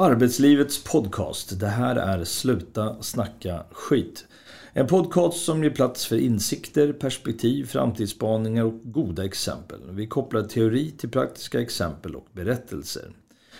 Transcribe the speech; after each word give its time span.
Arbetslivets 0.00 0.84
podcast. 0.84 1.60
Det 1.60 1.66
här 1.66 1.96
är 1.96 2.24
Sluta 2.24 3.02
snacka 3.02 3.64
skit. 3.70 4.26
En 4.72 4.86
podcast 4.86 5.44
som 5.44 5.62
ger 5.62 5.70
plats 5.70 6.06
för 6.06 6.16
insikter, 6.16 6.92
perspektiv, 6.92 7.64
framtidsspaningar 7.64 8.64
och 8.64 8.80
goda 8.84 9.24
exempel. 9.24 9.78
Vi 9.90 10.06
kopplar 10.06 10.42
teori 10.42 10.90
till 10.90 11.10
praktiska 11.10 11.60
exempel 11.60 12.16
och 12.16 12.26
berättelser. 12.32 13.12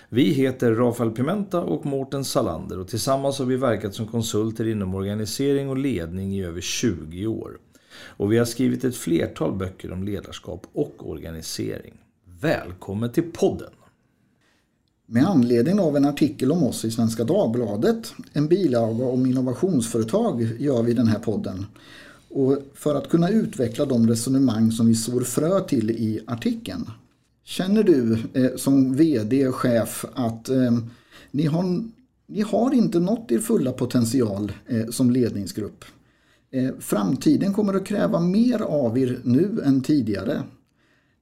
Vi 0.08 0.22
heter 0.22 0.72
Rafael 0.72 1.11
Pimenta 1.11 1.60
och 1.60 1.87
Mårten 1.87 2.24
Salander 2.24 2.78
och 2.78 2.88
tillsammans 2.88 3.38
har 3.38 3.46
vi 3.46 3.56
verkat 3.56 3.94
som 3.94 4.06
konsulter 4.06 4.68
inom 4.68 4.94
organisering 4.94 5.68
och 5.68 5.78
ledning 5.78 6.34
i 6.34 6.44
över 6.44 6.60
20 6.60 7.26
år. 7.26 7.58
Och 8.04 8.32
vi 8.32 8.38
har 8.38 8.44
skrivit 8.44 8.84
ett 8.84 8.96
flertal 8.96 9.52
böcker 9.52 9.92
om 9.92 10.02
ledarskap 10.02 10.66
och 10.72 11.10
organisering. 11.10 11.94
Välkommen 12.40 13.12
till 13.12 13.32
podden! 13.32 13.70
Med 15.13 15.29
anledning 15.29 15.81
av 15.81 15.97
en 15.97 16.05
artikel 16.05 16.52
om 16.52 16.62
oss 16.62 16.84
i 16.84 16.91
Svenska 16.91 17.24
Dagbladet, 17.24 18.14
en 18.32 18.48
bilaga 18.48 19.05
om 19.05 19.27
innovationsföretag, 19.27 20.48
gör 20.59 20.82
vi 20.82 20.95
den 20.95 21.06
här 21.06 21.18
podden. 21.18 21.66
Och 22.28 22.59
för 22.74 22.95
att 22.95 23.09
kunna 23.09 23.30
utveckla 23.30 23.84
de 23.84 24.09
resonemang 24.09 24.73
som 24.73 24.87
vi 24.87 24.95
sår 24.95 25.20
frö 25.20 25.60
till 25.60 25.91
i 25.91 26.20
artikeln. 26.27 26.91
Känner 27.45 27.82
du 27.82 28.18
eh, 28.34 28.56
som 28.56 28.95
VD 28.95 29.48
och 29.48 29.54
chef 29.54 30.04
att 30.15 30.48
eh, 30.48 30.78
ni, 31.30 31.46
har, 31.46 31.84
ni 32.27 32.40
har 32.40 32.74
inte 32.74 33.01
nått 33.01 33.32
er 33.32 33.38
fulla 33.38 33.73
potential 33.73 34.52
eh, 34.66 34.87
som 34.90 35.10
ledningsgrupp? 35.10 35.84
Eh, 36.51 36.70
framtiden 36.80 37.52
kommer 37.52 37.74
att 37.74 37.87
kräva 37.87 38.20
mer 38.20 38.62
av 38.62 38.98
er 38.98 39.18
nu 39.24 39.60
än 39.65 39.82
tidigare. 39.82 40.42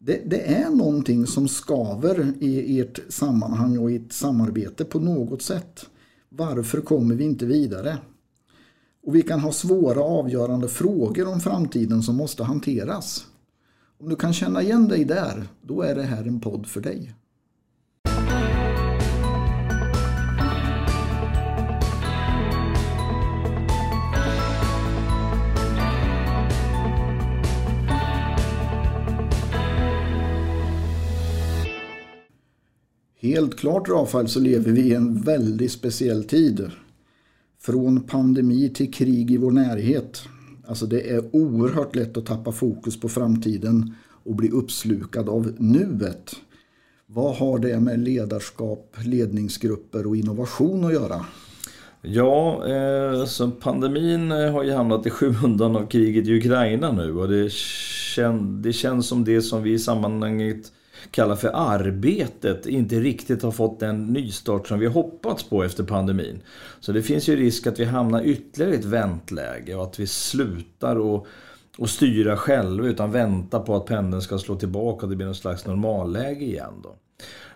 Det, 0.01 0.23
det, 0.31 0.55
är 0.55 0.71
någonting 0.71 1.27
som 1.27 1.49
skaver 1.49 2.33
i 2.41 2.81
ert 2.81 3.01
sammanhang 3.09 3.79
och 3.79 3.91
i 3.91 3.97
ett 3.97 4.13
samarbete 4.13 4.85
på 4.85 4.99
något 5.01 5.43
sätt. 5.43 5.87
Varför 6.29 6.81
kommer 6.81 7.15
vi 7.15 7.25
inte 7.25 7.47
vidare? 7.47 7.99
Och 9.03 9.15
vi 9.15 9.23
kan 9.23 9.41
ha 9.41 9.53
svåra 9.53 10.01
avgörande 10.01 10.69
frågor 10.69 11.29
om 11.29 11.41
framtiden 11.41 12.03
som 12.03 12.17
måste 12.17 12.45
hanteras. 12.45 13.27
Om 14.01 14.09
du 14.09 14.17
kan 14.17 14.33
känna 14.33 14.63
igen 14.63 14.89
dig 14.89 15.05
där, 15.05 15.49
då 15.63 15.83
är 15.83 15.95
det 15.95 16.03
här 16.03 16.25
en 16.25 16.41
podd 16.41 16.67
för 16.67 16.81
dig. 16.81 17.15
Helt 33.21 33.59
klart 33.59 33.89
Rafael 33.89 34.29
så 34.29 34.41
lever 34.41 34.73
vi 34.73 34.81
i 34.81 34.95
en 34.95 35.21
väldigt 35.21 35.73
speciell 35.73 36.25
tid. 36.25 36.71
Från 37.61 38.01
pandemi 38.01 38.69
till 38.69 38.93
krig 38.93 39.31
i 39.31 39.37
vår 39.37 39.51
närhet. 39.51 40.23
Alltså 40.67 40.87
det 40.87 41.11
är 41.11 41.37
oerhört 41.37 41.97
lätt 41.97 42.17
att 42.17 42.27
tappa 42.27 42.53
fokus 42.53 43.01
på 43.01 43.09
framtiden 43.09 43.95
och 44.25 44.35
bli 44.35 44.51
uppslukad 44.51 45.29
av 45.29 45.55
nuet. 45.59 46.37
Vad 47.07 47.37
har 47.37 47.59
det 47.59 47.81
med 47.81 48.01
ledarskap, 48.01 48.97
ledningsgrupper 49.05 50.07
och 50.07 50.17
innovation 50.17 50.85
att 50.85 50.93
göra? 50.93 51.25
Ja, 52.03 52.67
eh, 52.69 53.25
så 53.25 53.51
pandemin 53.51 54.33
eh, 54.33 54.53
har 54.53 54.63
ju 54.63 54.73
hamnat 54.73 55.07
i 55.07 55.11
skymundan 55.11 55.77
av 55.77 55.87
kriget 55.87 56.27
i 56.27 56.39
Ukraina 56.39 56.93
nu 56.93 57.17
och 57.17 57.29
det, 57.29 57.53
kän, 57.53 58.63
det 58.63 58.73
känns 58.73 59.07
som 59.07 59.25
det 59.25 59.43
som 59.43 59.63
vi 59.63 59.73
i 59.73 59.79
sammanhanget 59.79 60.73
kallar 61.11 61.37
för 61.37 61.51
arbetet 61.55 62.67
inte 62.67 63.01
riktigt 63.01 63.43
har 63.43 63.51
fått 63.51 63.81
den 63.81 64.07
nystart 64.07 64.69
som 64.69 64.79
vi 64.79 64.87
hoppats 64.87 65.45
på 65.45 65.65
efter 65.65 65.85
pandemin. 65.85 66.43
Så 66.81 66.93
det 66.93 67.03
finns 67.03 67.29
ju 67.29 67.37
risk 67.37 67.67
att 67.67 67.81
vi 67.81 67.85
hamnar 67.85 68.23
ytterligare 68.23 68.75
i 68.75 68.79
ett 68.79 68.85
väntläge 68.85 69.75
och 69.75 69.83
att 69.83 70.01
vi 70.01 70.07
slutar 70.07 70.97
och, 70.97 71.27
och 71.79 71.91
styra 71.91 72.37
själva 72.37 72.87
utan 72.87 73.13
vänta 73.13 73.61
på 73.61 73.77
att 73.77 73.87
pendeln 73.87 74.23
ska 74.23 74.39
slå 74.39 74.57
tillbaka 74.57 75.07
och 75.07 75.11
det 75.11 75.17
blir 75.17 75.27
någon 75.27 75.35
slags 75.35 75.67
normalläge 75.67 76.45
igen. 76.45 76.75
Då. 76.83 76.97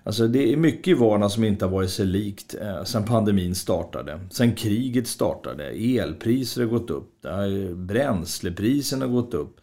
Alltså 0.04 0.28
det 0.28 0.52
är 0.52 0.56
mycket 0.56 0.88
i 0.88 0.94
vardagen 0.94 1.30
som 1.30 1.44
inte 1.44 1.64
har 1.64 1.72
varit 1.72 1.90
sig 1.90 2.06
likt 2.06 2.54
eh, 2.60 2.84
sen 2.84 3.04
pandemin 3.04 3.54
startade. 3.54 4.20
Sen 4.30 4.54
kriget 4.54 5.06
startade. 5.06 5.64
Elpriser 5.64 6.62
har 6.62 6.68
gått 6.68 6.90
upp. 6.90 7.26
Bränslepriserna 7.74 9.04
har 9.04 9.12
gått 9.12 9.34
upp. 9.34 9.56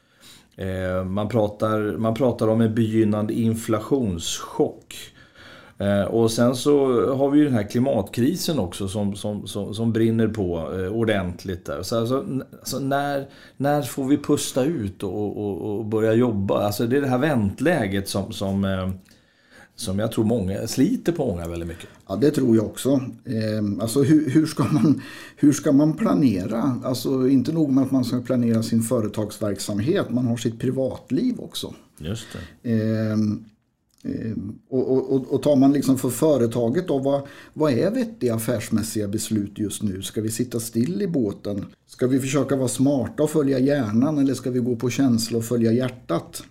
Eh, 0.59 1.03
man, 1.03 1.29
pratar, 1.29 1.97
man 1.97 2.13
pratar 2.13 2.47
om 2.47 2.61
en 2.61 2.75
begynnande 2.75 3.33
inflationschock. 3.33 4.95
Eh, 5.77 6.01
och 6.01 6.31
sen 6.31 6.55
så 6.55 7.05
har 7.15 7.29
vi 7.29 7.39
ju 7.39 7.45
den 7.45 7.53
här 7.53 7.69
klimatkrisen 7.69 8.59
också 8.59 8.87
som, 8.87 9.15
som, 9.15 9.47
som, 9.47 9.73
som 9.73 9.93
brinner 9.93 10.27
på 10.27 10.73
eh, 10.79 10.93
ordentligt. 10.93 11.65
Där. 11.65 11.83
Så 11.83 11.99
alltså, 11.99 12.25
alltså, 12.59 12.79
när, 12.79 13.27
när 13.57 13.81
får 13.81 14.05
vi 14.05 14.17
pusta 14.17 14.63
ut 14.63 15.03
och, 15.03 15.37
och, 15.37 15.77
och, 15.77 15.85
börja 15.85 16.13
jobba? 16.13 16.63
Alltså 16.63 16.87
det 16.87 16.97
är 16.97 17.01
det 17.01 17.07
här 17.07 17.17
väntläget 17.17 18.09
som, 18.09 18.31
som 18.31 18.65
som 19.79 19.99
jag 19.99 20.11
tror 20.11 20.25
många 20.25 20.67
sliter 20.67 21.11
på 21.11 21.25
många 21.25 21.47
väldigt 21.47 21.69
mycket. 21.69 21.89
Ja, 22.09 22.15
det 22.15 22.31
tror 22.31 22.55
jag 22.55 22.65
också. 22.65 22.89
Eh, 23.25 23.81
alltså 23.81 24.03
hur, 24.03 24.29
hur, 24.29 24.45
ska 24.45 24.63
man, 24.63 25.01
hur 25.35 25.53
ska 25.53 25.71
man 25.71 25.93
planera? 25.93 26.79
Alltså 26.83 27.27
inte 27.27 27.51
nog 27.51 27.71
med 27.71 27.83
att 27.83 27.91
man 27.91 28.05
ska 28.05 28.21
planera 28.21 28.63
sin 28.63 28.81
företagsverksamhet, 28.81 30.09
man 30.09 30.25
har 30.25 30.37
sitt 30.37 30.59
privatliv 30.59 31.39
också. 31.39 31.73
Just 31.97 32.27
det. 32.61 32.71
Eh, 32.71 33.11
eh, 34.11 34.33
och, 34.69 35.13
och, 35.13 35.33
och 35.33 35.43
tar 35.43 35.55
man 35.55 35.73
liksom 35.73 35.97
för 35.97 36.09
företaget 36.09 36.87
då, 36.87 36.97
vad, 36.97 37.21
vad 37.53 37.73
är 37.73 37.91
vettiga 37.91 38.35
affärsmässiga 38.35 39.07
beslut 39.07 39.59
just 39.59 39.83
nu? 39.83 40.01
Ska 40.01 40.21
vi 40.21 40.31
sitta 40.31 40.59
still 40.59 41.01
i 41.01 41.07
båten? 41.07 41.65
Ska 41.87 42.07
vi 42.07 42.19
försöka 42.19 42.55
vara 42.55 42.67
smarta 42.67 43.23
och 43.23 43.29
följa 43.29 43.59
hjärnan 43.59 44.17
eller 44.17 44.33
ska 44.33 44.51
vi 44.51 44.59
gå 44.59 44.75
på 44.75 44.89
känsla 44.89 45.37
och 45.37 45.45
följa 45.45 45.71
hjärtat? 45.71 46.43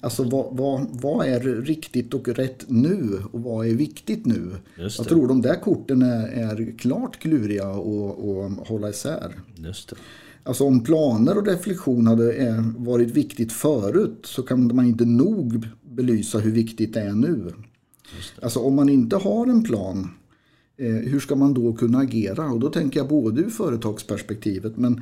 Alltså 0.00 0.24
vad, 0.24 0.56
vad, 0.56 0.86
vad, 0.90 1.26
är 1.26 1.40
riktigt 1.40 2.14
och 2.14 2.28
rätt 2.28 2.64
nu 2.68 3.22
och 3.32 3.42
vad 3.42 3.66
är 3.66 3.74
viktigt 3.74 4.26
nu? 4.26 4.50
Jag 4.76 4.92
tror 4.92 5.28
de 5.28 5.42
där 5.42 5.60
korten 5.60 6.02
är, 6.02 6.26
är 6.28 6.78
klart 6.78 7.18
kluriga 7.18 7.66
att 7.66 8.68
hålla 8.68 8.88
isär. 8.88 9.32
Just 9.56 9.88
det. 9.88 9.96
Alltså 10.44 10.64
om 10.64 10.84
planer 10.84 11.38
och 11.38 11.46
reflektion 11.46 12.06
hade 12.06 12.64
varit 12.76 13.10
viktigt 13.10 13.52
förut 13.52 14.20
så 14.22 14.42
kan 14.42 14.76
man 14.76 14.86
inte 14.86 15.04
nog 15.04 15.66
belysa 15.82 16.38
hur 16.38 16.52
viktigt 16.52 16.94
det 16.94 17.00
är 17.00 17.12
nu. 17.12 17.44
Det. 17.44 18.44
Alltså 18.44 18.60
om 18.60 18.74
man 18.74 18.88
inte 18.88 19.16
har 19.16 19.46
en 19.46 19.64
plan 19.64 20.08
eh, 20.76 20.86
hur 20.86 21.20
ska 21.20 21.36
man 21.36 21.54
då 21.54 21.72
kunna 21.72 21.98
agera? 21.98 22.50
Och 22.50 22.60
då 22.60 22.68
tänker 22.68 23.00
jag 23.00 23.08
både 23.08 23.40
ur 23.40 23.50
företagsperspektivet 23.50 24.76
men 24.76 25.00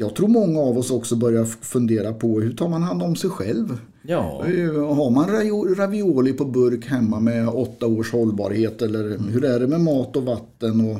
jag 0.00 0.14
tror 0.14 0.28
många 0.28 0.60
av 0.60 0.78
oss 0.78 0.90
också 0.90 1.16
börjar 1.16 1.44
fundera 1.44 2.12
på 2.12 2.40
hur 2.40 2.52
tar 2.52 2.68
man 2.68 2.82
hand 2.82 3.02
om 3.02 3.16
sig 3.16 3.30
själv? 3.30 3.78
Ja. 4.02 4.44
Eh, 4.46 4.94
har 4.94 5.10
man 5.10 5.28
ravioli 5.76 6.32
på 6.32 6.44
burk 6.44 6.86
hemma 6.86 7.20
med 7.20 7.48
åtta 7.48 7.86
års 7.86 8.12
hållbarhet 8.12 8.82
eller 8.82 9.18
hur 9.32 9.44
är 9.44 9.60
det 9.60 9.66
med 9.66 9.80
mat 9.80 10.16
och 10.16 10.22
vatten? 10.22 10.80
Och, 10.80 10.98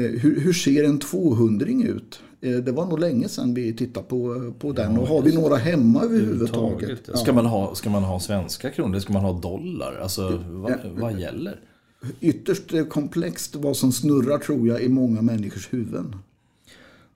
eh, 0.00 0.10
hur, 0.10 0.40
hur, 0.40 0.52
ser 0.52 0.84
en 0.84 0.98
200 0.98 1.66
ut? 1.66 2.20
Eh, 2.40 2.56
det 2.56 2.72
var 2.72 2.86
nog 2.86 2.98
länge 2.98 3.28
sedan 3.28 3.54
vi 3.54 3.72
tittade 3.72 4.06
på, 4.06 4.52
på 4.58 4.72
den. 4.72 4.94
Ja, 4.94 5.00
och 5.00 5.08
har 5.08 5.22
vi 5.22 5.34
några 5.34 5.56
hemma 5.56 6.02
överhuvudtaget? 6.02 7.00
Ja. 7.06 7.16
Ska, 7.16 7.32
man 7.32 7.46
ha, 7.46 7.74
ska 7.74 7.90
man 7.90 8.02
ha 8.02 8.20
svenska 8.20 8.70
kronor 8.70 8.98
ska 8.98 9.12
man 9.12 9.22
ha 9.22 9.32
dollar? 9.32 9.98
Alltså, 10.02 10.42
vad, 10.50 10.74
vad 10.96 11.20
gäller? 11.20 11.60
Ytterst 12.20 12.72
komplext 12.88 13.56
vad 13.56 13.76
som 13.76 13.92
snurrar 13.92 14.38
tror 14.38 14.68
jag 14.68 14.82
i 14.82 14.88
många 14.88 15.22
människors 15.22 15.72
huvuden. 15.72 16.14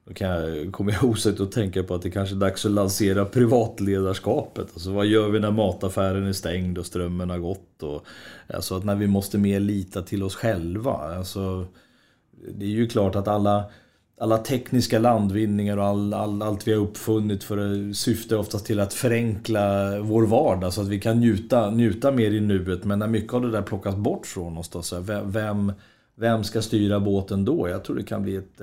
Då 0.09 0.15
kan 0.15 0.29
jag, 0.29 0.73
kommer 0.73 0.93
jag 0.93 1.05
osökt 1.05 1.41
att 1.41 1.53
tänka 1.53 1.83
på 1.83 1.95
att 1.95 2.03
det 2.03 2.11
kanske 2.11 2.35
är 2.35 2.39
dags 2.39 2.67
att 2.67 2.73
lansera 2.73 3.25
privatledarskapet. 3.25 4.67
Alltså 4.75 4.93
vad 4.93 5.07
gör 5.07 5.29
vi 5.29 5.41
när 5.41 5.51
mataffären 5.51 6.27
är 6.27 6.33
stängd 6.33 6.79
och 6.79 6.87
strömmen 6.87 7.31
har 7.31 7.39
gått? 7.39 7.83
Och, 7.83 8.05
alltså 8.55 8.77
att 8.77 8.85
när 8.85 8.95
vi 8.95 9.07
måste 9.07 9.39
mer 9.39 9.61
lita 9.61 10.03
till 10.03 10.23
oss 10.23 10.35
själva. 10.35 10.93
Alltså, 10.93 11.67
det 12.55 12.65
är 12.65 12.71
ju 12.71 12.89
klart 12.89 13.17
att 13.17 13.29
alla, 13.29 13.65
alla 14.21 14.39
tekniska 14.39 14.99
landvinningar 14.99 15.77
och 15.77 15.85
all, 15.85 16.15
all, 16.15 16.43
allt 16.43 16.69
vi 16.69 16.73
har 16.73 16.81
uppfunnit 16.81 17.45
för 17.45 17.93
syftar 17.93 18.37
oftast 18.37 18.67
till 18.67 18.81
att 18.81 18.95
förenkla 18.95 19.99
vår 20.01 20.27
vardag 20.27 20.73
så 20.73 20.81
att 20.81 20.89
vi 20.89 21.01
kan 21.01 21.21
njuta, 21.21 21.71
njuta 21.71 22.13
mer 22.13 22.31
i 22.31 22.41
nuet. 22.41 22.85
Men 22.85 22.99
när 22.99 23.09
mycket 23.09 23.35
av 23.35 23.43
det 23.43 23.51
där 23.51 23.63
plockas 23.63 23.97
bort 23.97 24.27
från 24.27 24.59
oss, 24.59 24.69
då, 24.69 24.83
så 24.83 25.01
vem, 25.25 25.73
vem 26.15 26.45
ska 26.45 26.63
styra 26.63 27.01
båten 27.01 27.45
då? 27.45 27.69
Jag 27.69 27.85
tror 27.85 27.97
det 27.97 28.03
kan 28.03 28.23
bli 28.23 28.37
ett 28.37 28.61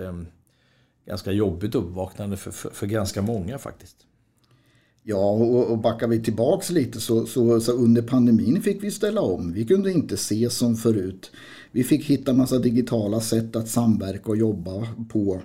ganska 1.05 1.31
jobbigt 1.31 1.75
uppvaknande 1.75 2.37
för, 2.37 2.51
för, 2.51 2.69
för 2.69 2.87
ganska 2.87 3.21
många 3.21 3.57
faktiskt. 3.57 3.95
Ja, 5.05 5.31
och, 5.31 5.71
och 5.71 5.77
backar 5.77 6.07
vi 6.07 6.23
tillbaks 6.23 6.69
lite 6.69 6.99
så, 6.99 7.25
så, 7.25 7.59
så, 7.61 7.71
under 7.71 8.01
pandemin 8.01 8.61
fick 8.61 8.83
vi 8.83 8.91
ställa 8.91 9.21
om. 9.21 9.53
Vi 9.53 9.65
kunde 9.65 9.91
inte 9.91 10.17
se 10.17 10.49
som 10.49 10.75
förut. 10.75 11.31
Vi 11.71 11.83
fick 11.83 12.05
hitta 12.05 12.33
massa 12.33 12.59
digitala 12.59 13.21
sätt 13.21 13.55
att 13.55 13.69
samverka 13.69 14.31
och 14.31 14.37
jobba 14.37 14.87
på. 15.09 15.41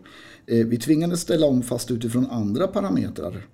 Eh, 0.47 0.67
vi 0.67 0.79
tvingades 0.79 1.21
ställa 1.21 1.47
om 1.47 1.63
fast 1.63 1.91
utifrån 1.91 2.27
andra 2.27 2.67
parametrar. 2.67 3.47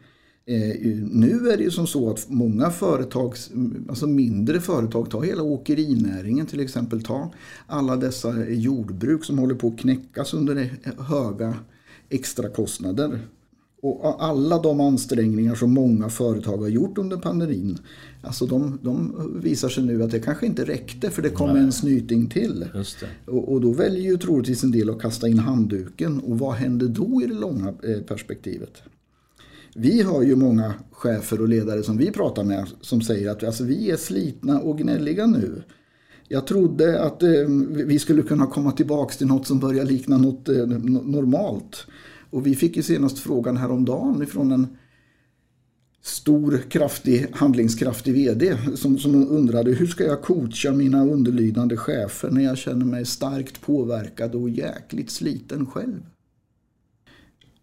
Eh, 0.46 0.96
nu 1.10 1.50
är 1.50 1.56
det 1.56 1.62
ju 1.62 1.70
som 1.70 1.86
så 1.86 2.10
att 2.10 2.28
många 2.28 2.70
företag, 2.70 3.34
mm, 3.52 3.86
alltså 3.88 4.06
mindre 4.06 4.60
företag, 4.60 5.10
ta 5.10 5.22
hela 5.22 5.42
åkerinäringen 5.42 6.46
till 6.46 6.60
exempel, 6.60 7.02
ta 7.02 7.32
alla 7.66 7.96
dessa 7.96 8.48
jordbruk 8.48 9.24
som 9.24 9.38
håller 9.38 9.54
på 9.54 9.68
att 9.68 9.78
knäckas 9.78 10.34
under 10.34 10.70
höga 10.98 11.54
extrakostnader. 12.10 13.20
Och 13.82 14.24
alla 14.24 14.58
de 14.58 14.80
ansträngningar 14.80 15.54
som 15.54 15.74
många 15.74 16.08
företag 16.08 16.56
har 16.56 16.68
gjort 16.68 16.98
under 16.98 17.16
pandemin, 17.16 17.78
alltså 18.22 18.46
de, 18.46 18.78
de 18.82 19.14
visar 19.42 19.68
sig 19.68 19.84
nu 19.84 20.02
att 20.02 20.10
det 20.10 20.20
kanske 20.20 20.46
inte 20.46 20.64
räckte 20.64 21.10
för 21.10 21.22
det 21.22 21.30
kom 21.30 21.52
Nej. 21.52 21.62
en 21.62 21.72
snyting 21.72 22.26
till. 22.26 22.64
Och, 23.26 23.52
och, 23.52 23.60
då 23.60 23.72
väljer 23.72 24.10
ju 24.10 24.16
troligtvis 24.16 24.64
en 24.64 24.70
del 24.70 24.90
att 24.90 25.02
kasta 25.02 25.28
in 25.28 25.38
handduken. 25.38 26.20
Och 26.20 26.38
vad 26.38 26.54
händer 26.54 26.88
då 26.88 27.22
i 27.22 27.26
det 27.26 27.34
långa 27.34 27.68
eh, 27.68 28.00
perspektivet? 28.00 28.82
Vi 29.74 30.02
har 30.02 30.22
ju 30.22 30.36
många 30.36 30.74
chefer 30.90 31.40
och 31.40 31.48
ledare 31.48 31.82
som 31.82 31.96
vi 31.96 32.10
pratar 32.10 32.44
med 32.44 32.66
som 32.80 33.02
säger 33.02 33.30
att 33.30 33.44
alltså, 33.44 33.64
vi 33.64 33.90
är 33.90 33.96
slitna 33.96 34.60
och 34.60 34.78
gnälliga 34.78 35.26
nu. 35.26 35.62
Jag 36.28 36.46
trodde 36.46 37.02
att 37.02 37.22
eh, 37.22 37.30
vi 37.70 37.98
skulle 37.98 38.22
kunna 38.22 38.46
komma 38.46 38.72
tillbaka 38.72 39.14
till 39.14 39.26
något 39.26 39.46
som 39.46 39.58
börjar 39.58 39.84
likna 39.84 40.18
något 40.18 40.48
eh, 40.48 40.66
normalt. 40.66 41.86
Och 42.30 42.46
vi 42.46 42.54
fick 42.54 42.76
ju 42.76 42.82
senast 42.82 43.18
frågan 43.18 43.56
häromdagen 43.56 44.22
ifrån 44.22 44.52
en 44.52 44.76
stor, 46.02 46.62
kraftig, 46.68 47.26
handlingskraftig 47.32 48.14
VD 48.14 48.56
som, 48.74 48.98
som 48.98 49.28
undrade 49.28 49.72
hur 49.72 49.86
ska 49.86 50.04
jag 50.04 50.22
coacha 50.22 50.72
mina 50.72 51.04
underlydande 51.04 51.76
chefer 51.76 52.30
när 52.30 52.44
jag 52.44 52.58
känner 52.58 52.86
mig 52.86 53.04
starkt 53.04 53.60
påverkad 53.60 54.34
och 54.34 54.50
jäkligt 54.50 55.10
sliten 55.10 55.66
själv. 55.66 56.02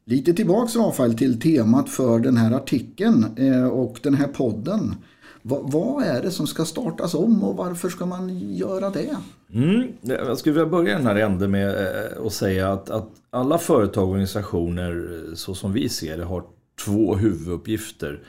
Lite 0.05 0.33
tillbaks 0.33 0.75
Rafael 0.75 1.17
till 1.17 1.39
temat 1.39 1.89
för 1.89 2.19
den 2.19 2.37
här 2.37 2.51
artikeln 2.51 3.25
eh, 3.35 3.67
och 3.67 3.99
den 4.03 4.15
här 4.15 4.27
podden. 4.27 4.95
Vad 5.43 6.03
är 6.03 6.21
det 6.21 6.31
som 6.31 6.47
ska 6.47 6.65
startas 6.65 7.13
om 7.13 7.43
och 7.43 7.57
varför 7.57 7.89
ska 7.89 8.05
man 8.05 8.53
göra 8.53 8.89
det? 8.89 9.17
Mm, 9.53 9.87
jag 10.01 10.37
skulle 10.37 10.53
vilja 10.53 10.69
börja 10.69 10.97
den 10.97 11.07
här 11.07 11.15
änden 11.15 11.51
med 11.51 11.69
eh, 11.69 12.25
att 12.25 12.33
säga 12.33 12.71
att, 12.71 12.89
att 12.89 13.09
alla 13.29 13.57
företag 13.57 14.03
och 14.03 14.09
organisationer 14.09 15.23
eh, 15.29 15.35
så 15.35 15.55
som 15.55 15.73
vi 15.73 15.89
ser 15.89 16.17
det 16.17 16.23
har 16.23 16.43
två 16.85 17.15
huvuduppgifter 17.15 18.19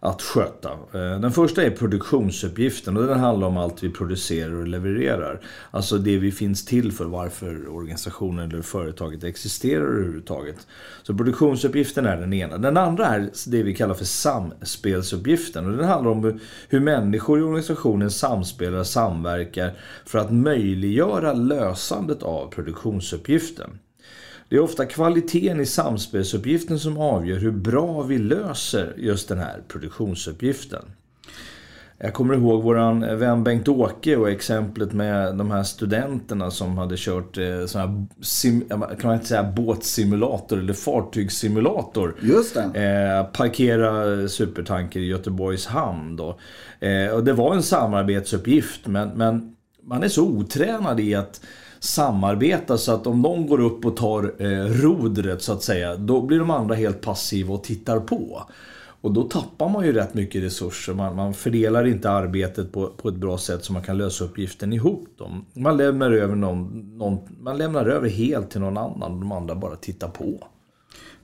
att 0.00 0.22
sköta. 0.22 0.70
Eh, 0.70 1.20
den 1.20 1.32
första 1.32 1.62
är 1.62 1.70
produktionsuppgiften 1.70 2.96
och 2.96 3.06
den 3.06 3.20
handlar 3.20 3.46
om 3.46 3.56
allt 3.56 3.82
vi 3.82 3.90
producerar 3.90 4.54
och 4.54 4.66
levererar. 4.66 5.40
Alltså 5.70 5.98
det 5.98 6.18
vi 6.18 6.32
finns 6.32 6.64
till 6.64 6.92
för, 6.92 7.04
varför 7.04 7.68
organisationen 7.68 8.50
eller 8.50 8.62
företaget 8.62 9.24
existerar 9.24 9.84
överhuvudtaget. 9.84 10.66
Så 11.02 11.14
produktionsuppgiften 11.14 12.06
är 12.06 12.16
den 12.16 12.32
ena. 12.32 12.58
Den 12.58 12.76
andra 12.76 13.06
är 13.06 13.30
det 13.46 13.62
vi 13.62 13.74
kallar 13.74 13.94
för 13.94 14.04
samspelsuppgiften 14.04 15.66
och 15.66 15.76
den 15.76 15.88
handlar 15.88 16.10
om 16.10 16.40
hur 16.68 16.80
människor 16.80 17.38
i 17.38 17.42
organisationen 17.42 18.10
samspelar 18.10 18.78
och 18.78 18.86
samverkar 18.86 19.72
för 20.04 20.18
att 20.18 20.32
möjliggöra 20.32 21.32
lösandet 21.32 22.22
av 22.22 22.50
produktionsuppgiften. 22.50 23.70
Det 24.48 24.56
är 24.56 24.60
ofta 24.60 24.86
kvaliteten 24.86 25.60
i 25.60 25.66
samspelsuppgiften 25.66 26.78
som 26.78 26.98
avgör 26.98 27.38
hur 27.38 27.50
bra 27.50 28.02
vi 28.02 28.18
löser 28.18 28.94
just 28.96 29.28
den 29.28 29.38
här 29.38 29.62
produktionsuppgiften. 29.68 30.84
Jag 32.00 32.14
kommer 32.14 32.34
ihåg 32.34 32.62
våran 32.62 33.18
vän 33.18 33.44
Bengt-Åke 33.44 34.16
och 34.16 34.30
exemplet 34.30 34.92
med 34.92 35.36
de 35.36 35.50
här 35.50 35.62
studenterna 35.62 36.50
som 36.50 36.78
hade 36.78 36.94
kört 36.98 37.38
eh, 37.38 37.66
sån 37.66 37.80
här 37.80 38.06
sim, 38.22 38.64
kan 38.68 38.98
man 39.02 39.14
inte 39.14 39.26
säga 39.26 39.42
båtsimulator 39.42 40.58
eller 40.58 40.72
fartygssimulator. 40.72 42.16
Just 42.20 42.54
det. 42.54 42.60
Eh, 42.62 43.32
parkera 43.32 44.28
supertanker 44.28 45.00
i 45.00 45.06
Göteborgs 45.06 45.66
hamn 45.66 46.16
då. 46.16 46.38
Eh, 46.80 47.10
och 47.10 47.24
det 47.24 47.32
var 47.32 47.54
en 47.54 47.62
samarbetsuppgift 47.62 48.86
men, 48.86 49.08
men 49.08 49.56
man 49.82 50.02
är 50.02 50.08
så 50.08 50.24
otränad 50.24 51.00
i 51.00 51.14
att 51.14 51.40
samarbeta 51.80 52.78
så 52.78 52.92
att 52.92 53.06
om 53.06 53.22
de 53.22 53.46
går 53.46 53.60
upp 53.60 53.84
och 53.84 53.96
tar 53.96 54.34
eh, 54.38 54.64
rodret 54.64 55.42
så 55.42 55.52
att 55.52 55.62
säga, 55.62 55.96
då 55.96 56.20
blir 56.20 56.38
de 56.38 56.50
andra 56.50 56.74
helt 56.74 57.00
passiva 57.00 57.54
och 57.54 57.64
tittar 57.64 58.00
på. 58.00 58.42
Och 59.00 59.12
då 59.12 59.22
tappar 59.22 59.68
man 59.68 59.86
ju 59.86 59.92
rätt 59.92 60.14
mycket 60.14 60.42
resurser. 60.42 60.94
Man, 60.94 61.16
man 61.16 61.34
fördelar 61.34 61.86
inte 61.86 62.10
arbetet 62.10 62.72
på, 62.72 62.86
på 62.88 63.08
ett 63.08 63.14
bra 63.14 63.38
sätt 63.38 63.64
så 63.64 63.72
man 63.72 63.82
kan 63.82 63.98
lösa 63.98 64.24
uppgiften 64.24 64.72
ihop 64.72 65.08
dem. 65.18 65.44
Man 65.52 65.76
lämnar 65.76 66.10
över, 66.10 66.34
någon, 66.34 66.90
någon, 66.98 67.18
man 67.40 67.58
lämnar 67.58 67.86
över 67.86 68.08
helt 68.08 68.50
till 68.50 68.60
någon 68.60 68.76
annan 68.76 69.12
och 69.12 69.20
de 69.20 69.32
andra 69.32 69.54
bara 69.54 69.76
tittar 69.76 70.08
på. 70.08 70.46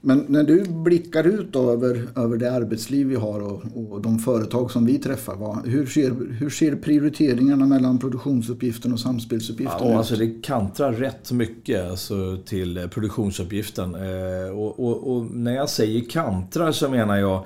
Men 0.07 0.25
när 0.27 0.43
du 0.43 0.63
blickar 0.63 1.23
ut 1.23 1.55
över, 1.55 2.07
över 2.15 2.37
det 2.37 2.51
arbetsliv 2.51 3.07
vi 3.07 3.15
har 3.15 3.39
och, 3.39 3.63
och 3.75 4.01
de 4.01 4.19
företag 4.19 4.71
som 4.71 4.85
vi 4.85 4.99
träffar. 4.99 5.35
Vad, 5.35 5.67
hur, 5.67 5.85
ser, 5.85 6.33
hur 6.39 6.49
ser 6.49 6.75
prioriteringarna 6.75 7.65
mellan 7.65 7.99
produktionsuppgiften 7.99 8.93
och 8.93 8.99
samspelsuppgiften 8.99 9.77
ja, 9.81 9.91
ut? 9.91 9.97
Alltså 9.97 10.15
det 10.15 10.41
kantrar 10.43 10.93
rätt 10.93 11.31
mycket 11.31 11.89
alltså, 11.89 12.37
till 12.45 12.89
produktionsuppgiften. 12.93 13.95
Eh, 13.95 14.49
och, 14.49 14.79
och, 14.79 15.15
och, 15.15 15.25
när 15.31 15.55
jag 15.55 15.69
säger 15.69 16.09
kantrar 16.09 16.71
så 16.71 16.89
menar 16.89 17.17
jag 17.17 17.45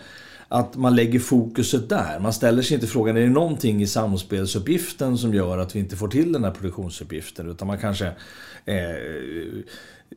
att 0.51 0.75
man 0.75 0.95
lägger 0.95 1.19
fokuset 1.19 1.89
där. 1.89 2.19
Man 2.19 2.33
ställer 2.33 2.61
sig 2.61 2.75
inte 2.75 2.87
frågan, 2.87 3.17
är 3.17 3.21
det 3.21 3.29
någonting 3.29 3.81
i 3.81 3.87
samspelsuppgiften 3.87 5.17
som 5.17 5.33
gör 5.33 5.57
att 5.57 5.75
vi 5.75 5.79
inte 5.79 5.95
får 5.95 6.07
till 6.07 6.31
den 6.31 6.43
här 6.43 6.51
produktionsuppgiften? 6.51 7.49
Utan 7.49 7.67
man 7.67 7.77
kanske 7.77 8.05
eh, 8.65 8.75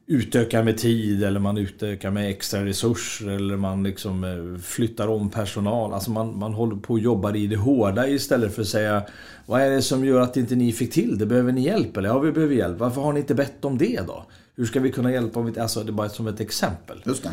utökar 0.06 0.62
med 0.62 0.78
tid 0.78 1.24
eller 1.24 1.40
man 1.40 1.58
utökar 1.58 2.10
med 2.10 2.30
extra 2.30 2.64
resurser 2.64 3.28
eller 3.28 3.56
man 3.56 3.82
liksom 3.82 4.24
eh, 4.24 4.60
flyttar 4.60 5.08
om 5.08 5.30
personal. 5.30 5.92
Alltså 5.92 6.10
man, 6.10 6.38
man 6.38 6.54
håller 6.54 6.76
på 6.76 6.92
och 6.92 7.00
jobbar 7.00 7.36
i 7.36 7.46
det 7.46 7.56
hårda 7.56 8.08
istället 8.08 8.54
för 8.54 8.62
att 8.62 8.68
säga 8.68 9.02
Vad 9.46 9.60
är 9.60 9.70
det 9.70 9.82
som 9.82 10.04
gör 10.04 10.20
att 10.20 10.36
inte 10.36 10.54
ni 10.54 10.72
fick 10.72 10.92
till 10.92 11.18
det? 11.18 11.26
Behöver 11.26 11.52
ni 11.52 11.64
hjälp? 11.64 11.96
Eller 11.96 12.08
ja, 12.08 12.18
vi 12.18 12.32
behöver 12.32 12.54
hjälp. 12.54 12.78
Varför 12.78 13.00
har 13.00 13.12
ni 13.12 13.20
inte 13.20 13.34
bett 13.34 13.64
om 13.64 13.78
det 13.78 14.00
då? 14.06 14.26
Hur 14.56 14.64
ska 14.64 14.80
vi 14.80 14.92
kunna 14.92 15.12
hjälpa? 15.12 15.40
Om 15.40 15.46
vi, 15.46 15.60
alltså 15.60 15.82
det 15.82 15.90
är 15.90 15.92
bara 15.92 16.08
som 16.08 16.26
ett 16.26 16.40
exempel. 16.40 17.02
Just 17.06 17.22
det. 17.22 17.30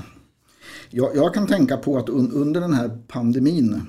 Jag, 0.90 1.16
jag 1.16 1.34
kan 1.34 1.48
tänka 1.48 1.78
på 1.78 1.98
att 1.98 2.10
un, 2.10 2.32
under 2.32 2.62
den 2.62 2.74
här 2.74 3.00
pandemin 3.08 3.82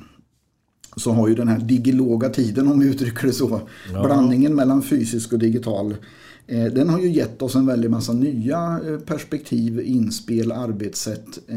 så 0.97 1.13
har 1.13 1.29
ju 1.29 1.35
den 1.35 1.49
här 1.49 1.59
digiloga 1.59 2.29
tiden, 2.29 2.69
om 2.69 2.81
vi 2.81 2.87
uttrycker 2.87 3.27
det 3.27 3.33
så, 3.33 3.61
ja. 3.93 4.05
blandningen 4.05 4.55
mellan 4.55 4.83
fysisk 4.83 5.33
och 5.33 5.39
digital 5.39 5.95
Eh, 6.51 6.65
den 6.65 6.89
har 6.89 7.01
ju 7.01 7.11
gett 7.11 7.43
oss 7.43 7.55
en 7.55 7.67
väldig 7.67 7.91
massa 7.91 8.13
nya 8.13 8.81
eh, 8.87 8.99
perspektiv, 8.99 9.81
inspel, 9.81 10.53
arbetssätt. 10.53 11.39
Eh, 11.49 11.57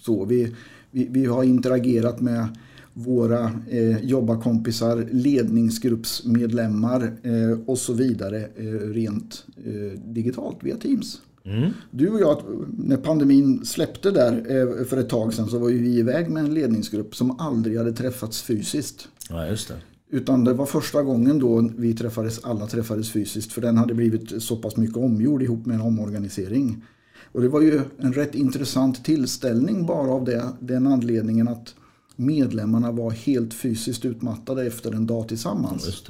så 0.00 0.24
vi, 0.24 0.54
vi, 0.90 1.08
vi 1.10 1.26
har 1.26 1.44
interagerat 1.44 2.20
med 2.20 2.48
våra 2.92 3.52
eh, 3.68 4.04
jobbarkompisar, 4.04 5.08
ledningsgruppsmedlemmar 5.10 7.12
eh, 7.22 7.58
och 7.66 7.78
så 7.78 7.92
vidare 7.92 8.48
eh, 8.56 8.92
rent 8.92 9.44
eh, 9.64 10.00
digitalt 10.00 10.56
via 10.60 10.76
Teams. 10.76 11.20
Mm. 11.48 11.70
Du 11.90 12.08
och 12.08 12.20
jag, 12.20 12.42
när 12.78 12.96
pandemin 12.96 13.64
släppte 13.64 14.10
där 14.10 14.32
eh, 14.32 14.84
för 14.84 14.96
ett 14.96 15.08
tag 15.08 15.34
sedan 15.34 15.48
så 15.48 15.58
var 15.58 15.68
ju 15.68 15.82
vi 15.82 15.98
iväg 15.98 16.30
med 16.30 16.44
en 16.44 16.54
ledningsgrupp 16.54 17.16
som 17.16 17.40
aldrig 17.40 17.78
hade 17.78 17.92
träffats 17.92 18.42
fysiskt. 18.42 19.08
Ja, 19.30 19.46
just 19.46 19.68
det. 19.68 19.74
Utan 20.10 20.44
det 20.44 20.52
var 20.52 20.66
första 20.66 21.02
gången 21.02 21.38
då 21.38 21.70
vi 21.76 21.94
träffades, 21.94 22.44
alla 22.44 22.66
träffades 22.66 23.10
fysiskt 23.10 23.52
för 23.52 23.60
den 23.60 23.76
hade 23.76 23.94
blivit 23.94 24.42
så 24.42 24.56
pass 24.56 24.76
mycket 24.76 24.96
omgjord 24.96 25.42
ihop 25.42 25.66
med 25.66 25.74
en 25.74 25.80
omorganisering. 25.80 26.84
Och 27.32 27.40
det 27.42 27.48
var 27.48 27.60
ju 27.60 27.80
en 27.98 28.12
rätt 28.12 28.34
intressant 28.34 29.04
tillställning 29.04 29.86
bara 29.86 30.10
av 30.10 30.24
det, 30.24 30.44
den 30.60 30.86
anledningen 30.86 31.48
att 31.48 31.74
medlemmarna 32.16 32.92
var 32.92 33.10
helt 33.10 33.54
fysiskt 33.54 34.04
utmattade 34.04 34.66
efter 34.66 34.92
en 34.92 35.06
dag 35.06 35.28
tillsammans. 35.28 36.02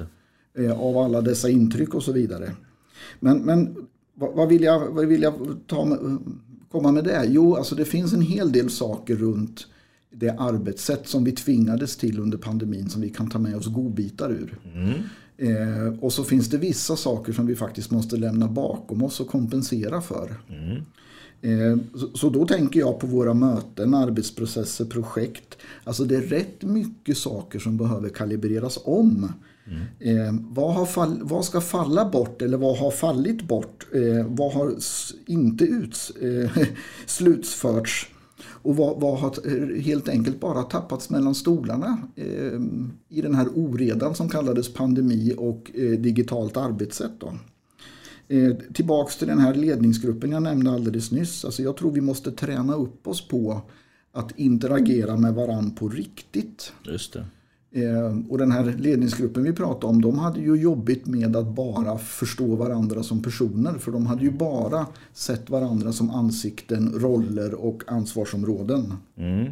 Eh, 0.57 0.79
av 0.79 0.97
alla 0.97 1.21
dessa 1.21 1.49
intryck 1.49 1.93
och 1.93 2.03
så 2.03 2.11
vidare. 2.11 2.51
Men, 3.19 3.37
men 3.37 3.75
vad, 4.19 4.33
vad, 4.33 4.49
vill 4.49 4.63
jag, 4.63 4.89
vad 4.89 5.05
vill 5.05 5.21
jag 5.21 5.33
ta 5.67 5.85
med, 5.85 6.17
komma 6.71 6.91
med 6.91 7.03
det? 7.03 7.25
Jo, 7.27 7.55
alltså 7.55 7.75
det 7.75 7.85
finns 7.85 8.13
en 8.13 8.21
hel 8.21 8.51
del 8.51 8.69
saker 8.69 9.15
runt 9.15 9.67
det 10.11 10.29
arbetssätt 10.29 11.07
som 11.07 11.23
vi 11.23 11.31
tvingades 11.31 11.97
till 11.97 12.19
under 12.19 12.37
pandemin 12.37 12.89
som 12.89 13.01
vi 13.01 13.09
kan 13.09 13.29
ta 13.29 13.39
med 13.39 13.55
oss 13.55 13.67
godbitar 13.67 14.31
ur. 14.31 14.59
Mm. 14.75 14.93
Eh, 15.37 15.99
och 15.99 16.13
så 16.13 16.23
finns 16.23 16.49
det 16.49 16.57
vissa 16.57 16.95
saker 16.95 17.33
som 17.33 17.47
vi 17.47 17.55
faktiskt 17.55 17.91
måste 17.91 18.17
lämna 18.17 18.47
bakom 18.47 19.03
oss 19.03 19.19
och 19.19 19.27
kompensera 19.27 20.01
för. 20.01 20.35
Mm. 20.49 20.83
Eh, 21.41 21.79
så, 21.95 22.17
så, 22.17 22.29
då 22.29 22.47
tänker 22.47 22.79
jag 22.79 22.99
på 22.99 23.07
våra 23.07 23.33
möten, 23.33 23.93
arbetsprocesser, 23.93 24.85
projekt. 24.85 25.57
Alltså 25.83 26.03
det 26.03 26.15
är 26.15 26.21
rätt 26.21 26.63
mycket 26.63 27.17
saker 27.17 27.59
som 27.59 27.77
behöver 27.77 28.09
kalibreras 28.09 28.79
om. 28.83 29.33
Mm. 29.69 30.27
Eh, 30.27 30.33
vad, 30.49 30.73
har 30.73 30.85
fall, 30.85 31.19
vad 31.23 31.45
ska 31.45 31.61
falla 31.61 32.09
bort 32.09 32.41
eller 32.41 32.57
vad 32.57 32.77
har 32.77 32.91
fallit 32.91 33.41
bort? 33.41 33.87
Eh, 33.93 34.25
vad 34.27 34.53
har 34.53 34.75
inte 35.27 35.65
uts, 35.65 36.09
eh, 36.09 36.51
slutförts? 37.05 38.07
Och 38.61 38.75
vad, 38.75 39.01
vad, 39.01 39.19
har 39.19 39.33
eh, 39.45 39.81
helt 39.81 40.09
enkelt 40.09 40.39
bara 40.39 40.63
tappats 40.63 41.09
mellan 41.09 41.35
stolarna 41.35 41.97
eh, 42.15 42.59
i 43.09 43.21
den 43.21 43.35
här 43.35 43.47
oredan 43.55 44.15
som 44.15 44.29
kallades 44.29 44.73
pandemi 44.73 45.33
och 45.37 45.71
eh, 45.73 45.91
digitalt 45.91 46.57
arbetssätt. 46.57 47.19
Då. 47.19 47.33
Eh, 48.27 48.55
tillbaks 48.73 49.17
till 49.17 49.27
den 49.27 49.39
här 49.39 49.53
ledningsgruppen 49.53 50.31
jag 50.31 50.43
nämnde 50.43 50.71
alldeles 50.71 51.11
nyss. 51.11 51.45
Alltså 51.45 51.63
jag 51.63 51.77
tror 51.77 51.91
vi 51.91 52.01
måste 52.01 52.31
träna 52.31 52.75
upp 52.75 53.07
oss 53.07 53.27
på 53.27 53.61
att 54.11 54.39
interagera 54.39 55.17
med 55.17 55.33
varann 55.33 55.71
på 55.71 55.89
riktigt. 55.89 56.73
Just 56.83 57.13
det. 57.13 57.25
Eh, 57.71 58.17
och 58.29 58.37
den 58.37 58.51
här 58.51 58.63
ledningsgruppen 58.77 59.43
vi 59.43 59.53
pratade 59.53 59.85
om, 59.85 60.01
de 60.01 60.19
hade 60.19 60.39
ju 60.39 60.55
jobbigt 60.55 61.05
med 61.05 61.35
att 61.35 61.55
bara 61.55 61.97
förstå 61.97 62.55
varandra 62.55 63.03
som 63.03 63.21
personer. 63.21 63.73
För 63.73 63.91
de 63.91 64.05
hade 64.05 64.23
ju 64.23 64.31
bara 64.31 64.87
sett 65.13 65.49
varandra 65.49 65.91
som 65.91 66.09
ansikten, 66.09 66.93
roller 66.93 67.53
och 67.53 67.83
ansvarsområden. 67.87 68.93
Mm. 69.15 69.51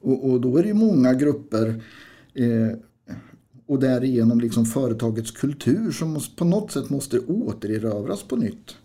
Och, 0.00 0.30
och, 0.30 0.40
då 0.40 0.58
är 0.58 0.62
det 0.62 0.68
ju 0.68 0.74
många 0.74 1.14
grupper 1.14 1.82
eh, 2.34 2.78
och 3.66 3.80
därigenom 3.80 4.40
liksom 4.40 4.66
företagets 4.66 5.30
kultur 5.30 5.90
som 5.90 6.20
på 6.36 6.44
något 6.44 6.72
sätt 6.72 6.90
måste 6.90 7.18
återerövras 7.18 8.22
på 8.22 8.36
nytt. 8.36 8.76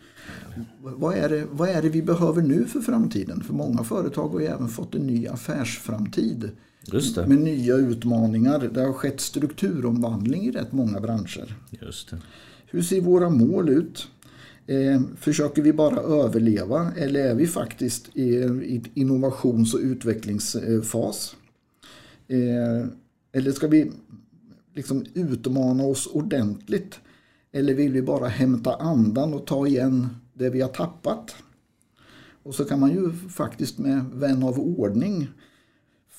Vad 0.82 1.16
är, 1.16 1.30
det, 1.30 1.48
vad 1.52 1.70
är 1.70 1.82
det 1.82 1.90
vi 1.90 2.02
behöver 2.02 2.42
nu 2.42 2.66
för 2.66 2.80
framtiden? 2.80 3.44
För 3.44 3.54
många 3.54 3.84
företag 3.84 4.30
har 4.30 4.40
ju 4.40 4.46
även 4.46 4.70
fått 4.70 4.96
en 4.96 5.08
ny 5.08 5.28
affärsframtid. 5.28 6.52
Just 6.94 7.16
det. 7.16 7.28
Med 7.28 7.38
nya 7.38 7.76
utmaningar. 7.76 8.70
Det 8.74 8.82
har 8.82 8.94
skett 8.94 9.20
strukturomvandling 9.20 10.44
i 10.44 10.52
rätt 10.52 10.72
många 10.72 11.00
branscher. 11.00 11.56
Just 11.82 12.10
det. 12.10 12.18
Hur 12.66 12.82
ser 12.82 13.02
våra 13.02 13.30
mål 13.30 13.70
ut? 13.70 14.08
Eh, 14.68 15.02
försöker 15.18 15.62
vi 15.62 15.74
bara 15.74 16.00
överleva 16.00 16.92
eller 16.98 17.20
är 17.20 17.36
vi 17.36 17.48
faktiskt 17.48 18.10
i, 18.14 18.24
i 18.24 18.84
innovations 18.94 19.74
och 19.74 19.80
utvecklingsfas? 19.80 21.36
Eh, 22.28 22.88
eller 23.32 23.52
ska 23.52 23.68
vi 23.68 23.92
liksom 24.76 25.06
utmana 25.14 25.84
oss 25.84 26.08
ordentligt? 26.08 27.00
Eller 27.52 27.74
vill 27.74 27.92
vi 27.92 28.02
bara 28.02 28.28
hämta 28.28 28.76
andan 28.76 29.34
och 29.34 29.48
ta 29.48 29.68
igen 29.68 30.08
det 30.34 30.50
vi 30.50 30.62
har 30.62 30.70
tappat? 30.70 31.36
Och 32.44 32.56
så 32.56 32.66
kan 32.66 32.80
man 32.80 32.92
ju 32.92 33.12
faktiskt 33.14 33.78
med 33.78 34.06
vän 34.14 34.44
av 34.44 34.60
ordning 34.60 35.28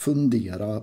fundera 0.01 0.83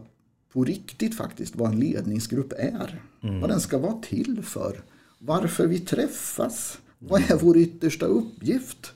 på 0.53 0.63
riktigt 0.63 1.15
faktiskt 1.15 1.55
vad 1.55 1.71
en 1.71 1.79
ledningsgrupp 1.79 2.53
är. 2.57 3.01
Mm. 3.21 3.41
Vad 3.41 3.50
den 3.50 3.62
ska 3.62 3.77
vara 3.77 4.01
till 4.01 4.43
för. 4.43 4.83
Varför 5.19 5.67
vi 5.67 5.79
träffas. 5.79 6.77
Vad 7.00 7.21
är 7.21 7.38
vår 7.41 7.57
yttersta 7.57 8.05
uppgift? 8.05 8.91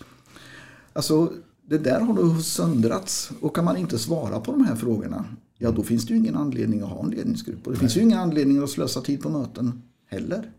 Alltså 0.93 1.33
det 1.61 1.77
där 1.77 1.99
har 1.99 2.13
då 2.13 2.35
söndrats 2.35 3.31
och 3.39 3.55
kan 3.55 3.65
man 3.65 3.77
inte 3.77 3.99
svara 3.99 4.39
på 4.39 4.51
de 4.51 4.65
här 4.65 4.75
frågorna 4.75 5.25
ja 5.61 5.71
då 5.71 5.83
finns 5.83 6.05
det 6.05 6.13
ju 6.13 6.19
ingen 6.19 6.35
anledning 6.35 6.81
att 6.81 6.89
ha 6.89 7.03
en 7.03 7.09
ledningsgrupp. 7.09 7.67
Och 7.67 7.71
det 7.71 7.77
Nej. 7.77 7.79
finns 7.79 7.97
ju 7.97 8.01
ingen 8.01 8.19
anledning 8.19 8.63
att 8.63 8.69
slösa 8.69 9.01
tid 9.01 9.21
på 9.21 9.29
möten 9.29 9.81
heller. 10.07 10.51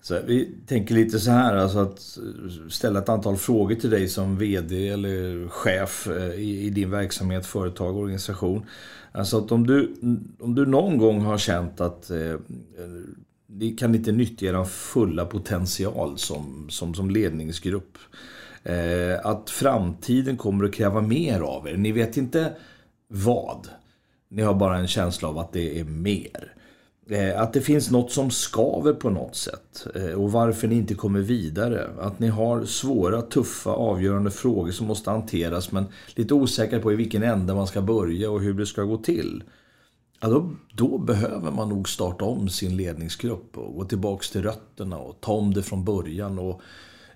Så 0.00 0.20
vi 0.26 0.54
tänker 0.66 0.94
lite 0.94 1.18
så 1.18 1.30
här, 1.30 1.56
alltså 1.56 1.78
att 1.78 2.18
ställa 2.70 2.98
ett 2.98 3.08
antal 3.08 3.36
frågor 3.36 3.74
till 3.74 3.90
dig 3.90 4.08
som 4.08 4.38
VD 4.38 4.88
eller 4.88 5.48
chef 5.48 6.06
eh, 6.06 6.34
i, 6.34 6.66
i 6.66 6.70
din 6.70 6.90
verksamhet, 6.90 7.46
företag, 7.46 7.96
organisation. 7.96 8.66
Alltså 9.12 9.38
att 9.38 9.52
om 9.52 9.66
du, 9.66 9.94
om 10.40 10.54
du 10.54 10.66
någon 10.66 10.98
gång 10.98 11.20
har 11.20 11.38
känt 11.38 11.80
att 11.80 12.10
eh, 12.10 12.34
ni 13.46 13.70
kan 13.70 13.94
inte 13.94 14.12
nyttja 14.12 14.46
er 14.46 14.64
fulla 14.64 15.24
potential 15.24 16.18
som, 16.18 16.66
som, 16.70 16.94
som 16.94 17.10
ledningsgrupp. 17.10 17.98
Eh, 18.62 19.26
att 19.26 19.50
framtiden 19.50 20.36
kommer 20.36 20.64
att 20.64 20.74
kräva 20.74 21.00
mer 21.00 21.40
av 21.40 21.68
er. 21.68 21.76
Ni 21.76 21.92
vet 21.92 22.16
inte 22.16 22.52
vad. 23.08 23.68
Ni 24.28 24.42
har 24.42 24.54
bara 24.54 24.78
en 24.78 24.88
känsla 24.88 25.28
av 25.28 25.38
att 25.38 25.52
det 25.52 25.80
är 25.80 25.84
mer. 25.84 26.54
Eh, 27.10 27.40
att 27.40 27.52
det 27.52 27.60
finns 27.60 27.90
något 27.90 28.12
som 28.12 28.30
skaver 28.30 28.92
på 28.92 29.10
något 29.10 29.36
sätt 29.36 29.86
eh, 29.94 30.12
och 30.12 30.32
varför 30.32 30.68
ni 30.68 30.74
inte 30.74 30.94
kommer 30.94 31.20
vidare. 31.20 31.90
Att 32.00 32.18
ni 32.18 32.28
har 32.28 32.64
svåra, 32.64 33.22
tuffa, 33.22 33.70
avgörande 33.70 34.30
frågor 34.30 34.72
som 34.72 34.86
måste 34.86 35.10
hanteras 35.10 35.72
men 35.72 35.84
lite 36.14 36.34
osäkra 36.34 36.80
på 36.80 36.92
i 36.92 36.96
vilken 36.96 37.22
ände 37.22 37.54
man 37.54 37.66
ska 37.66 37.82
börja 37.82 38.30
och 38.30 38.40
hur 38.40 38.54
det 38.54 38.66
ska 38.66 38.82
gå 38.82 38.96
till. 38.96 39.42
Ja, 40.20 40.28
då, 40.28 40.50
då 40.72 40.98
behöver 40.98 41.50
man 41.50 41.68
nog 41.68 41.88
starta 41.88 42.24
om 42.24 42.48
sin 42.48 42.76
ledningsgrupp 42.76 43.58
och 43.58 43.74
gå 43.74 43.84
tillbaks 43.84 44.30
till 44.30 44.42
rötterna 44.42 44.98
och 44.98 45.20
ta 45.20 45.32
om 45.32 45.54
det 45.54 45.62
från 45.62 45.84
början 45.84 46.38
och 46.38 46.60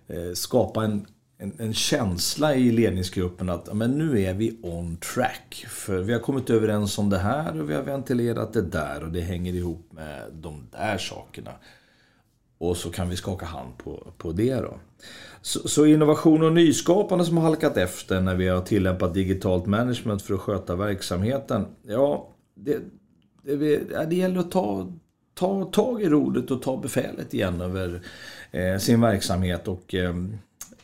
eh, 0.07 0.33
skapa 0.35 0.85
en 0.85 1.07
en, 1.43 1.53
en, 1.59 1.75
känsla 1.75 2.55
i 2.55 2.71
ledningsgruppen 2.71 3.49
att 3.49 3.75
men 3.75 3.99
nu 3.99 4.23
är 4.23 4.35
vi 4.35 4.59
on 4.63 4.97
track. 4.97 5.67
För 5.69 5.99
vi 5.99 6.13
har 6.13 6.21
kommit 6.21 6.51
överens 6.51 6.99
om 6.99 7.11
det 7.11 7.19
här 7.19 7.61
och 7.61 7.71
vi 7.71 7.75
har 7.75 7.83
ventilerat 7.83 8.53
det 8.53 8.63
där 8.63 9.05
och 9.05 9.13
det 9.13 9.21
hänger 9.21 9.55
ihop 9.55 9.87
med 9.91 10.23
de 10.33 10.67
där 10.71 10.99
sakerna. 10.99 11.51
Och 12.59 12.77
så 12.77 12.91
kan 12.91 13.09
vi 13.09 13.17
skaka 13.17 13.47
hand 13.47 13.79
på, 13.79 14.13
på 14.19 14.33
det 14.33 14.55
då. 14.55 14.75
Så, 15.43 15.69
så, 15.69 15.87
innovation 15.87 16.43
och 16.43 16.53
nyskapande 16.53 17.25
som 17.25 17.37
har 17.37 17.45
halkat 17.45 17.77
efter 17.77 18.21
när 18.21 18.35
vi 18.35 18.49
har 18.49 18.61
tillämpat 18.61 19.15
digitalt 19.15 19.67
management 19.67 20.23
för 20.23 20.35
att 20.35 20.41
sköta 20.41 20.77
verksamheten. 20.77 21.67
Ja, 21.83 22.29
det, 22.55 22.79
det, 23.43 24.05
det 24.11 24.17
gäller 24.17 24.41
att 24.41 24.51
ta, 24.51 24.93
ta 25.35 25.65
tag 25.65 26.03
i 26.03 26.09
rodet 26.09 26.51
och 26.51 26.63
ta 26.63 26.77
befälet 26.77 27.35
igen 27.35 27.61
över 27.61 28.03
eh, 28.51 28.79
sin 28.79 29.01
verksamhet. 29.01 29.69
och 29.69 29.95
eh, 29.95 30.15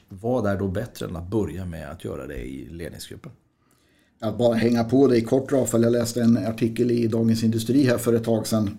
vad 0.08 0.46
är 0.46 0.56
då 0.58 0.68
bättre 0.68 1.06
än 1.06 1.16
att 1.16 1.30
börja 1.30 1.64
med 1.64 1.90
att 1.90 2.04
göra 2.04 2.26
det 2.26 2.38
i 2.38 2.68
ledningsgruppen? 2.70 3.32
Att 4.20 4.38
bara 4.38 4.54
hänga 4.54 4.84
på 4.84 5.06
dig 5.06 5.24
kort 5.24 5.52
Rafael. 5.52 5.82
Jag 5.82 5.92
läste 5.92 6.22
en 6.22 6.36
artikel 6.36 6.90
i 6.90 7.06
Dagens 7.06 7.42
Industri 7.42 7.84
här 7.84 7.98
för 7.98 8.12
ett 8.12 8.24
tag 8.24 8.46
sedan 8.46 8.78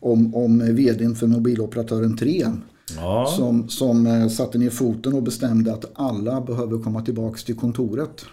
om, 0.00 0.34
om 0.34 0.58
vdn 0.58 1.14
för 1.14 1.26
mobiloperatören 1.26 2.16
3. 2.16 2.46
Ja. 2.96 3.34
Som, 3.36 3.68
som 3.68 4.06
eh, 4.06 4.28
satte 4.28 4.58
ner 4.58 4.70
foten 4.70 5.12
och 5.12 5.22
bestämde 5.22 5.72
att 5.72 5.90
alla 5.94 6.40
behöver 6.40 6.78
komma 6.78 7.02
tillbaka 7.02 7.38
till 7.38 7.56
kontoret. 7.56 8.26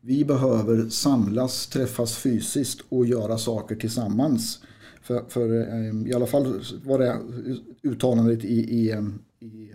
Vi 0.00 0.24
behöver 0.24 0.88
samlas, 0.88 1.66
träffas 1.66 2.16
fysiskt 2.16 2.80
och 2.88 3.06
göra 3.06 3.38
saker 3.38 3.76
tillsammans. 3.76 4.58
För, 5.02 5.24
för 5.28 5.60
eh, 5.60 6.10
i 6.10 6.14
alla 6.14 6.26
fall 6.26 6.60
var 6.84 6.98
det 6.98 7.16
uttalandet 7.82 8.44
i, 8.44 8.58
i, 8.58 8.94
i 9.40 9.74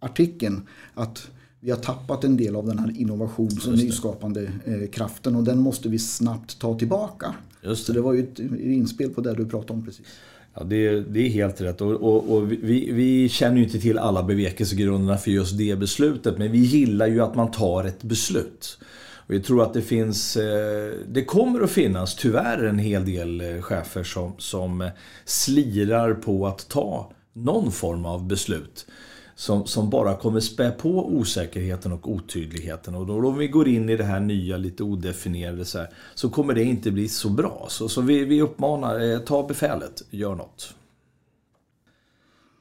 artikeln 0.00 0.68
att 0.94 1.30
vi 1.64 1.70
har 1.70 1.78
tappat 1.78 2.24
en 2.24 2.36
del 2.36 2.56
av 2.56 2.66
den 2.66 2.78
här 2.78 3.00
innovations 3.00 3.66
och 3.66 3.72
nyskapande 3.72 4.52
eh, 4.64 4.90
kraften 4.90 5.36
och 5.36 5.44
den 5.44 5.58
måste 5.58 5.88
vi 5.88 5.98
snabbt 5.98 6.58
ta 6.58 6.78
tillbaka. 6.78 7.34
Just 7.62 7.82
det. 7.82 7.86
Så 7.86 7.92
det 7.92 8.00
var 8.00 8.12
ju 8.12 8.20
ett 8.20 8.38
inspel 8.60 9.10
på 9.10 9.20
det 9.20 9.34
du 9.34 9.46
pratade 9.46 9.72
om 9.72 9.84
precis. 9.84 10.06
Ja, 10.54 10.64
det, 10.64 11.00
det 11.00 11.26
är 11.26 11.28
helt 11.28 11.60
rätt. 11.60 11.80
Och, 11.80 11.90
och, 11.90 12.36
och 12.36 12.52
vi, 12.52 12.92
vi, 12.92 13.28
känner 13.28 13.56
ju 13.56 13.64
inte 13.64 13.78
till 13.78 13.98
alla 13.98 14.22
bevekelsegrunderna 14.22 15.18
för 15.18 15.30
just 15.30 15.58
det 15.58 15.78
beslutet. 15.78 16.38
Men 16.38 16.52
vi 16.52 16.58
gillar 16.58 17.06
ju 17.06 17.20
att 17.20 17.34
man 17.34 17.50
tar 17.50 17.84
ett 17.84 18.02
beslut. 18.02 18.78
Jag 19.26 19.44
tror 19.44 19.62
att 19.62 19.74
det 19.74 19.82
finns, 19.82 20.36
eh, 20.36 20.92
det 21.08 21.24
kommer 21.24 21.60
att 21.60 21.70
finnas 21.70 22.16
tyvärr 22.16 22.64
en 22.64 22.78
hel 22.78 23.04
del 23.04 23.40
eh, 23.40 23.62
chefer 23.62 24.02
som, 24.04 24.32
som 24.38 24.90
slirar 25.24 26.14
på 26.14 26.46
att 26.46 26.68
ta 26.68 27.12
någon 27.32 27.72
form 27.72 28.06
av 28.06 28.26
beslut 28.26 28.86
som, 29.34 29.66
som 29.66 29.90
bara 29.90 30.16
kommer 30.16 30.40
spä 30.40 30.70
på 30.70 31.08
osäkerheten 31.08 31.92
och 31.92 32.10
otydligheten. 32.10 32.94
Och 32.94 33.06
då 33.06 33.28
om 33.28 33.38
vi 33.38 33.48
går 33.48 33.68
in 33.68 33.88
i 33.88 33.96
det 33.96 34.04
här 34.04 34.20
nya, 34.20 34.56
lite 34.56 34.82
odefinierade 34.82 35.64
så, 35.64 35.78
här, 35.78 35.88
så 36.14 36.30
kommer 36.30 36.54
det 36.54 36.64
inte 36.64 36.90
bli 36.90 37.08
så 37.08 37.28
bra. 37.28 37.66
Så, 37.68 37.88
så 37.88 38.00
vi, 38.00 38.24
vi 38.24 38.42
uppmanar, 38.42 39.12
eh, 39.12 39.18
ta 39.18 39.46
befälet, 39.46 40.02
gör 40.10 40.34
något. 40.34 40.74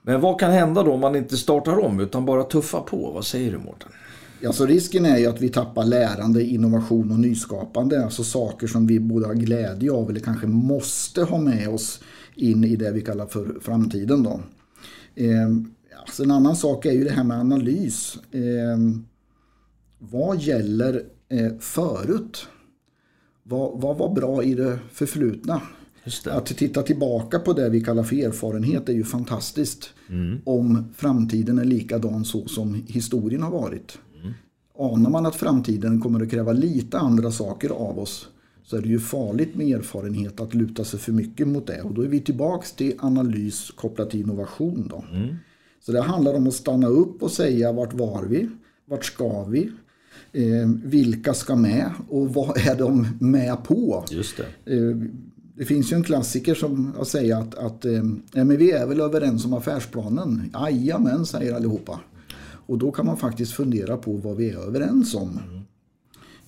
Men 0.01 0.21
vad 0.21 0.39
kan 0.39 0.51
hända 0.51 0.83
då 0.83 0.93
om 0.93 0.99
man 0.99 1.15
inte 1.15 1.37
startar 1.37 1.79
om 1.79 1.99
utan 1.99 2.25
bara 2.25 2.43
tuffar 2.43 2.81
på? 2.81 3.11
Vad 3.11 3.25
säger 3.25 3.51
du 3.51 3.57
Mårten? 3.57 3.89
Alltså 4.45 4.65
risken 4.65 5.05
är 5.05 5.17
ju 5.17 5.25
att 5.25 5.41
vi 5.41 5.49
tappar 5.49 5.85
lärande, 5.85 6.43
innovation 6.43 7.11
och 7.11 7.19
nyskapande. 7.19 8.03
Alltså 8.03 8.23
saker 8.23 8.67
som 8.67 8.87
vi 8.87 8.99
både 8.99 9.27
har 9.27 9.33
glädje 9.33 9.91
av 9.91 10.09
eller 10.09 10.19
kanske 10.19 10.47
måste 10.47 11.23
ha 11.23 11.37
med 11.37 11.69
oss 11.69 11.99
in 12.35 12.63
i 12.63 12.75
det 12.75 12.91
vi 12.91 13.01
kallar 13.01 13.25
för 13.25 13.59
framtiden. 13.61 14.23
Då. 14.23 14.41
Ehm, 15.15 15.73
Alltså 15.99 16.23
en 16.23 16.31
annan 16.31 16.55
sak 16.55 16.85
är 16.85 16.91
ju 16.91 17.03
det 17.03 17.11
här 17.11 17.23
med 17.23 17.39
analys. 17.39 18.17
Eh, 18.31 18.77
vad 19.99 20.41
gäller 20.41 21.03
eh, 21.29 21.51
förut? 21.59 22.47
Vad, 23.43 23.81
vad 23.81 23.97
var 23.97 24.15
bra 24.15 24.43
i 24.43 24.53
det 24.53 24.79
förflutna? 24.91 25.61
Det. 26.23 26.33
Att 26.33 26.45
titta 26.45 26.81
tillbaka 26.81 27.39
på 27.39 27.53
det 27.53 27.69
vi 27.69 27.81
kallar 27.81 28.03
för 28.03 28.15
erfarenhet 28.15 28.89
är 28.89 28.93
ju 28.93 29.03
fantastiskt. 29.03 29.89
Mm. 30.09 30.41
Om 30.45 30.85
framtiden 30.95 31.59
är 31.59 31.65
likadan 31.65 32.25
så 32.25 32.47
som 32.47 32.83
historien 32.87 33.43
har 33.43 33.51
varit. 33.51 33.97
Mm. 34.21 34.33
Anar 34.77 35.09
man 35.09 35.25
att 35.25 35.35
framtiden 35.35 36.01
kommer 36.01 36.21
att 36.21 36.31
kräva 36.31 36.51
lite 36.51 36.99
andra 36.99 37.31
saker 37.31 37.69
av 37.69 37.99
oss 37.99 38.27
så 38.63 38.77
är 38.77 38.81
det 38.81 38.89
ju 38.89 38.99
farligt 38.99 39.55
med 39.55 39.67
erfarenhet 39.67 40.39
att 40.39 40.53
luta 40.53 40.83
sig 40.83 40.99
för 40.99 41.11
mycket 41.11 41.47
mot 41.47 41.67
det. 41.67 41.81
Och 41.81 41.93
då 41.93 42.01
är 42.01 42.07
vi 42.07 42.19
tillbaks 42.19 42.71
till 42.71 42.93
analys 42.99 43.71
kopplat 43.71 44.09
till 44.09 44.19
innovation. 44.19 44.87
Då. 44.89 45.05
Mm. 45.11 45.35
Så 45.85 45.91
det 45.91 46.01
handlar 46.01 46.33
om 46.33 46.47
att 46.47 46.53
stanna 46.53 46.87
upp 46.87 47.23
och 47.23 47.31
säga 47.31 47.71
vart 47.71 47.93
var 47.93 48.23
vi? 48.23 48.49
Vart 48.85 49.05
ska 49.05 49.43
vi? 49.43 49.71
Eh, 50.33 50.69
vilka 50.83 51.33
ska 51.33 51.55
med 51.55 51.91
och 52.09 52.33
vad 52.33 52.57
är 52.57 52.75
de 52.75 53.07
med 53.19 53.63
på? 53.63 54.05
Just 54.09 54.37
det. 54.37 54.75
Eh, 54.75 54.95
det 55.55 55.65
finns 55.65 55.91
ju 55.91 55.95
en 55.95 56.03
klassiker 56.03 56.55
som 56.55 56.93
jag 56.97 57.07
säger 57.07 57.35
att, 57.35 57.55
att 57.55 57.85
eh, 57.85 58.03
men 58.31 58.57
vi 58.57 58.71
är 58.71 58.87
väl 58.87 59.01
överens 59.01 59.45
om 59.45 59.53
affärsplanen. 59.53 60.51
Jajamän, 60.53 61.25
säger 61.25 61.55
allihopa. 61.55 61.99
Och 62.65 62.77
då 62.77 62.91
kan 62.91 63.05
man 63.05 63.17
faktiskt 63.17 63.53
fundera 63.53 63.97
på 63.97 64.13
vad 64.13 64.37
vi 64.37 64.49
är 64.49 64.57
överens 64.57 65.15
om. 65.15 65.39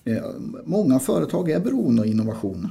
Eh, 0.04 0.22
många 0.64 0.98
företag 0.98 1.50
är 1.50 1.60
beroende 1.60 2.02
av 2.02 2.08
innovation. 2.08 2.68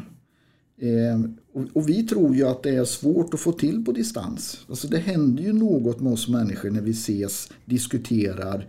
Ehm, 0.81 1.37
och, 1.73 1.89
vi 1.89 2.03
tror 2.03 2.35
ju 2.35 2.47
att 2.47 2.63
det 2.63 2.69
är 2.69 2.85
svårt 2.85 3.33
att 3.33 3.39
få 3.39 3.51
till 3.51 3.85
på 3.85 3.91
distans. 3.91 4.65
Alltså 4.69 4.87
det 4.87 4.97
händer 4.97 5.43
ju 5.43 5.53
något 5.53 6.01
med 6.01 6.13
oss 6.13 6.27
människor 6.27 6.69
när 6.69 6.81
vi 6.81 6.91
ses, 6.91 7.49
diskuterar, 7.65 8.67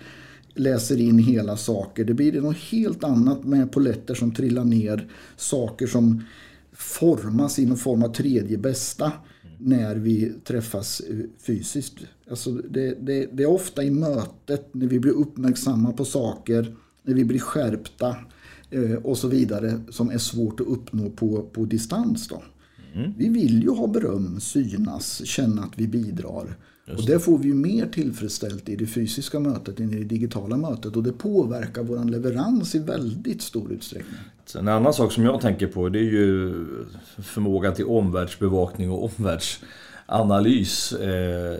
läser 0.54 1.00
in 1.00 1.18
hela 1.18 1.56
saker. 1.56 2.04
Det 2.04 2.14
blir 2.14 2.40
något 2.40 2.56
helt 2.56 3.04
annat 3.04 3.44
med 3.44 3.72
poletter 3.72 4.14
som 4.14 4.34
trillar 4.34 4.64
ner, 4.64 5.08
saker 5.36 5.86
som 5.86 6.24
formas 6.72 7.58
i 7.58 7.66
någon 7.66 7.76
form 7.76 8.02
av 8.02 8.12
tredje 8.12 8.58
bästa 8.58 9.12
när 9.58 9.96
vi 9.96 10.32
träffas 10.44 11.00
eh, 11.00 11.16
fysiskt. 11.46 11.94
Alltså 12.30 12.52
det, 12.52 12.94
det, 13.06 13.28
det, 13.32 13.42
är 13.42 13.50
ofta 13.50 13.82
i 13.82 13.90
mötet 13.90 14.74
när 14.74 14.86
vi 14.86 15.00
blir 15.00 15.12
uppmärksamma 15.12 15.92
på 15.92 16.04
saker, 16.04 16.76
när 17.02 17.14
vi 17.14 17.24
blir 17.24 17.38
skärpta 17.38 18.16
och 19.02 19.18
så 19.18 19.28
vidare 19.28 19.80
som 19.90 20.10
är 20.10 20.18
svårt 20.18 20.60
att 20.60 20.66
uppnå 20.66 21.10
på, 21.10 21.42
på 21.42 21.64
distans. 21.64 22.28
Då. 22.28 22.42
Mm. 22.94 23.12
Vi 23.16 23.28
vill 23.28 23.62
ju 23.62 23.70
ha 23.70 23.86
beröm, 23.86 24.40
synas, 24.40 25.26
känna 25.26 25.62
att 25.62 25.72
vi 25.78 25.88
bidrar. 25.88 26.56
Just 26.86 27.00
och 27.00 27.06
det 27.06 27.20
får 27.20 27.38
vi 27.38 27.48
ju 27.48 27.54
mer 27.54 27.86
tillfredsställt 27.86 28.68
i 28.68 28.76
det 28.76 28.86
fysiska 28.86 29.40
mötet 29.40 29.80
än 29.80 29.92
i 29.92 29.98
det 29.98 30.04
digitala 30.04 30.56
mötet 30.56 30.96
och 30.96 31.02
det 31.02 31.12
påverkar 31.12 31.82
vår 31.82 32.04
leverans 32.04 32.74
i 32.74 32.78
väldigt 32.78 33.42
stor 33.42 33.72
utsträckning. 33.72 34.20
En 34.58 34.68
annan 34.68 34.92
sak 34.92 35.12
som 35.12 35.24
jag 35.24 35.40
tänker 35.40 35.66
på 35.66 35.88
det 35.88 35.98
är 35.98 36.02
ju 36.02 36.54
förmåga 37.22 37.72
till 37.72 37.84
omvärldsbevakning 37.84 38.90
och 38.90 39.04
omvärldsanalys 39.04 40.92
eh, 40.92 41.54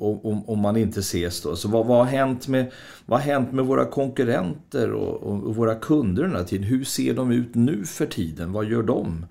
om, 0.00 0.48
om, 0.48 0.58
man 0.58 0.76
inte 0.76 1.00
ses 1.00 1.42
då. 1.42 1.56
Så 1.56 1.68
vad, 1.68 1.86
vad, 1.86 1.98
har 1.98 2.04
hänt 2.04 2.48
med, 2.48 2.70
vad 3.06 3.20
har 3.20 3.32
hänt 3.32 3.52
med 3.52 3.66
våra 3.66 3.84
konkurrenter 3.84 4.92
och, 4.92 5.22
och, 5.22 5.56
våra 5.56 5.74
kunder 5.74 6.22
den 6.22 6.36
här 6.36 6.44
tiden? 6.44 6.66
Hur 6.66 6.84
ser 6.84 7.14
de 7.14 7.32
ut 7.32 7.54
nu 7.54 7.84
för 7.84 8.06
tiden? 8.06 8.52
Vad 8.52 8.64
gör 8.64 8.82
de? 8.82 9.26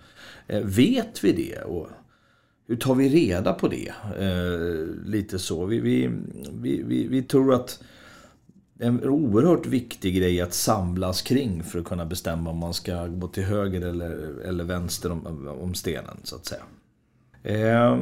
Eh, 0.48 0.62
vet 0.62 1.24
vi 1.24 1.32
det? 1.32 1.62
Och, 1.62 1.88
hur 2.70 2.76
tar 2.76 2.96
vi 2.96 3.10
reda 3.10 3.54
på 3.54 3.68
det? 3.68 3.94
Eh, 4.20 5.06
lite 5.06 5.40
så. 5.40 5.66
Vi, 5.66 5.80
vi, 5.80 6.10
vi, 6.62 7.08
vi, 7.08 7.24
tror 7.24 7.54
att 7.54 7.84
det 8.74 8.84
är 8.84 8.88
en 8.88 9.04
oerhört 9.04 9.66
viktig 9.66 10.16
grej 10.16 10.42
att 10.42 10.54
samlas 10.54 11.22
kring 11.22 11.64
för 11.64 11.80
att 11.80 11.86
kunna 11.86 12.06
bestämma 12.06 12.50
om 12.50 12.58
man 12.58 12.74
ska 12.74 13.08
gå 13.08 13.28
till 13.28 13.44
höger 13.44 13.82
eller, 13.82 14.40
eller 14.46 14.64
vänster 14.64 15.12
om, 15.12 15.48
om 15.62 15.74
stenen, 15.74 16.18
så 16.24 16.36
att 16.36 16.46
säga. 16.46 16.64
Eh, 17.44 17.98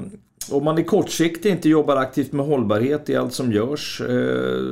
om 0.51 0.63
man 0.63 0.79
i 0.79 0.83
kortsiktigt 0.83 1.45
inte 1.45 1.69
jobbar 1.69 1.95
aktivt 1.95 2.31
med 2.31 2.45
hållbarhet 2.45 3.09
i 3.09 3.15
allt 3.15 3.33
som 3.33 3.51
görs, 3.51 4.01
eh, 4.01 4.63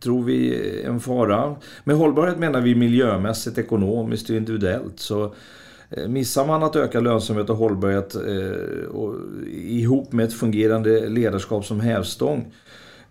tror 0.00 0.24
vi 0.24 0.54
är 0.54 0.88
en 0.88 1.00
fara. 1.00 1.56
Med 1.84 1.96
hållbarhet 1.96 2.38
menar 2.38 2.60
vi 2.60 2.74
miljömässigt, 2.74 3.58
ekonomiskt 3.58 4.30
och 4.30 4.36
individuellt. 4.36 5.00
Så 5.00 5.34
eh, 5.90 6.08
missar 6.08 6.46
man 6.46 6.62
att 6.62 6.76
öka 6.76 7.00
lönsamhet 7.00 7.50
och 7.50 7.56
hållbarhet 7.56 8.14
eh, 8.14 8.86
och, 8.90 9.14
ihop 9.52 10.12
med 10.12 10.26
ett 10.26 10.34
fungerande 10.34 11.08
ledarskap 11.08 11.64
som 11.64 11.80
hävstång 11.80 12.52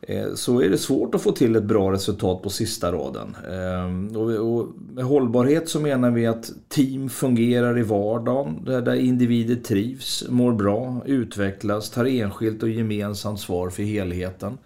Eh, 0.08 0.34
så 0.34 0.62
är 0.62 0.70
det 0.70 0.77
svårt 0.77 1.15
att 1.15 1.22
få 1.22 1.31
till 1.31 1.55
ett 1.55 1.63
bra 1.63 1.91
resultat 1.91 2.41
på 2.41 2.50
sista 2.50 2.91
raden. 2.91 3.36
Ehm, 3.51 4.15
och, 4.15 4.67
med 4.93 5.03
hållbarhet 5.03 5.70
så 5.70 5.79
menar 5.79 6.12
vi 6.12 6.27
att 6.27 6.51
team 6.70 7.10
fungerar 7.10 7.79
i 7.79 7.84
vardagen 7.84 8.65
där, 8.65 8.81
där 8.81 8.96
individer 8.96 9.55
trivs, 9.55 10.24
mår 10.29 10.53
bra, 10.53 11.01
utvecklas, 11.05 11.89
tar 11.89 12.05
enskilt 12.05 12.63
och 12.63 12.70
gemensamt 12.70 13.39
svar 13.39 13.70
för 13.70 13.84
helheten. 13.84 14.58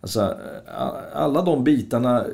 Alltså, 0.00 0.20
eh, 0.20 0.92
alla 1.12 1.42
de 1.42 1.64
bitarna 1.64 2.26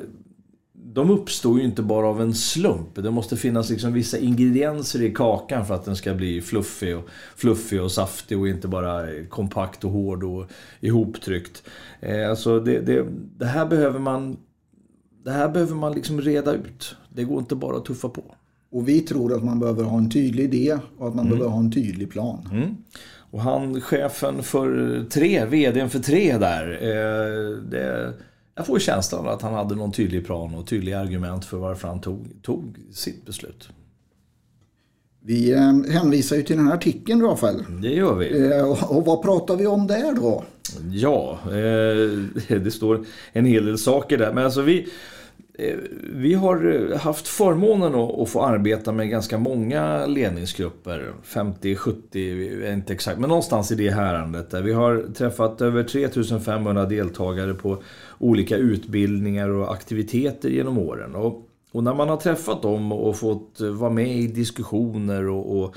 de 0.93 1.09
uppstår 1.09 1.59
ju 1.59 1.65
inte 1.65 1.81
bara 1.81 2.07
av 2.07 2.21
en 2.21 2.33
slump. 2.33 2.95
Det 2.95 3.11
måste 3.11 3.37
finnas 3.37 3.69
liksom 3.69 3.93
vissa 3.93 4.17
ingredienser 4.17 5.01
i 5.01 5.11
kakan 5.11 5.65
för 5.65 5.73
att 5.73 5.85
den 5.85 5.95
ska 5.95 6.13
bli 6.13 6.41
fluffig 6.41 6.97
och, 6.97 7.09
fluffig 7.35 7.81
och 7.81 7.91
saftig 7.91 8.39
och 8.39 8.47
inte 8.47 8.67
bara 8.67 9.05
kompakt 9.29 9.83
och 9.83 9.91
hård 9.91 10.23
och 10.23 10.45
ihoptryckt. 10.79 11.63
Eh, 11.99 12.29
alltså 12.29 12.59
det, 12.59 12.79
det, 12.79 13.05
det, 13.37 13.45
här 13.45 13.65
behöver 13.65 13.99
man 13.99 14.37
det 15.23 15.31
här 15.31 15.49
behöver 15.49 15.75
man 15.75 15.93
liksom 15.93 16.21
reda 16.21 16.53
ut. 16.53 16.95
Det 17.09 17.23
går 17.23 17.39
inte 17.39 17.55
bara 17.55 17.77
att 17.77 17.85
tuffa 17.85 18.09
på. 18.09 18.23
Och 18.71 18.87
vi 18.87 18.99
tror 18.99 19.33
att 19.33 19.43
man 19.43 19.59
behöver 19.59 19.83
ha 19.83 19.97
en 19.97 20.09
tydlig 20.09 20.43
idé 20.43 20.77
och 20.97 21.07
att 21.07 21.15
man 21.15 21.25
mm. 21.25 21.37
behöver 21.37 21.51
ha 21.51 21.59
en 21.59 21.71
tydlig 21.71 22.11
plan. 22.11 22.49
Mm. 22.51 22.75
Och 23.31 23.41
han, 23.41 23.81
chefen 23.81 24.43
för 24.43 25.03
tre, 25.09 25.45
vdn 25.45 25.89
för 25.89 25.99
tre 25.99 26.37
där. 26.37 26.71
Eh, 26.81 27.57
det, 27.57 28.13
jag 28.59 28.65
får 28.65 28.79
känslan 28.79 29.27
att 29.27 29.41
han 29.41 29.53
hade 29.53 29.75
någon 29.75 29.91
tydlig 29.91 30.25
plan 30.25 30.55
och 30.55 30.67
tydliga 30.67 30.99
argument 30.99 31.45
för 31.45 31.57
varför 31.57 31.87
han 31.87 32.01
tog, 32.01 32.27
tog 32.41 32.77
sitt 32.93 33.25
beslut. 33.25 33.69
Vi 35.21 35.51
eh, 35.51 35.91
hänvisar 35.91 36.35
ju 36.35 36.43
till 36.43 36.57
den 36.57 36.67
här 36.67 36.73
artikeln 36.73 37.21
Rafael. 37.21 37.65
Det 37.81 37.89
gör 37.89 38.15
vi. 38.15 38.47
Eh, 38.47 38.91
och 38.91 39.05
vad 39.05 39.21
pratar 39.21 39.55
vi 39.55 39.67
om 39.67 39.87
där 39.87 40.15
då? 40.15 40.43
Ja, 40.91 41.39
eh, 41.45 42.57
det 42.59 42.71
står 42.71 43.05
en 43.31 43.45
hel 43.45 43.65
del 43.65 43.77
saker 43.77 44.17
där. 44.17 44.33
Men 44.33 44.45
alltså 44.45 44.61
vi, 44.61 44.87
Eh, 45.59 45.77
vi 46.13 46.33
har 46.33 46.89
eh, 46.91 46.97
haft 46.97 47.27
förmånen 47.27 47.95
att 47.95 48.29
få 48.29 48.43
arbeta 48.43 48.91
med 48.91 49.09
ganska 49.09 49.37
många 49.37 50.05
ledningsgrupper. 50.05 51.13
50, 51.23 51.75
70, 51.75 52.71
inte 52.73 52.93
exakt, 52.93 53.19
men 53.19 53.29
någonstans 53.29 53.71
i 53.71 53.75
det 53.75 53.89
härandet. 53.89 54.53
Vi 54.53 54.73
har 54.73 55.13
träffat 55.13 55.61
över 55.61 55.83
3500 55.83 56.85
deltagare 56.85 57.53
på 57.53 57.83
olika 58.17 58.57
utbildningar 58.57 59.49
och 59.49 59.73
aktiviteter 59.73 60.49
genom 60.49 60.77
åren. 60.77 61.15
Och, 61.15 61.47
och 61.71 61.83
när 61.83 61.93
man 61.93 62.09
har 62.09 62.17
träffat 62.17 62.61
dem 62.61 62.91
och 62.91 63.17
fått 63.17 63.59
vara 63.59 63.91
med 63.91 64.17
i 64.17 64.27
diskussioner 64.27 65.29
och, 65.29 65.59
och 65.59 65.75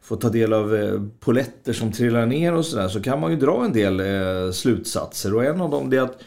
få 0.00 0.16
ta 0.16 0.28
del 0.28 0.52
av 0.52 0.76
eh, 0.76 1.02
poletter 1.20 1.72
som 1.72 1.92
trillar 1.92 2.26
ner 2.26 2.54
och 2.54 2.66
sådär 2.66 2.88
så 2.88 3.02
kan 3.02 3.20
man 3.20 3.30
ju 3.30 3.36
dra 3.36 3.64
en 3.64 3.72
del 3.72 4.02
slutsatser. 4.52 5.34
Och 5.34 5.44
en 5.44 5.60
av 5.60 5.70
dem 5.70 5.92
är 5.92 6.00
att 6.00 6.18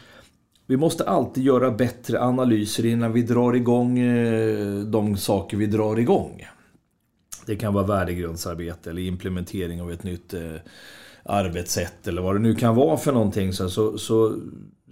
vi 0.70 0.76
måste 0.76 1.04
alltid 1.04 1.44
göra 1.44 1.70
bättre 1.70 2.20
analyser 2.20 2.86
innan 2.86 3.12
vi 3.12 3.22
drar 3.22 3.52
igång 3.52 3.98
eh, 3.98 4.80
de 4.80 5.16
saker 5.16 5.56
vi 5.56 5.66
drar 5.66 5.98
igång. 5.98 6.46
Det 7.46 7.56
kan 7.56 7.74
vara 7.74 7.86
värdegrundsarbete 7.86 8.90
eller 8.90 9.02
implementering 9.02 9.82
av 9.82 9.92
ett 9.92 10.02
nytt 10.02 10.34
eh, 10.34 10.54
arbetssätt 11.22 12.08
eller 12.08 12.22
vad 12.22 12.34
det 12.34 12.38
nu 12.38 12.54
kan 12.54 12.74
vara 12.74 12.96
för 12.96 13.12
någonting. 13.12 13.52
Så, 13.52 13.70
så, 13.70 13.98
så 13.98 14.36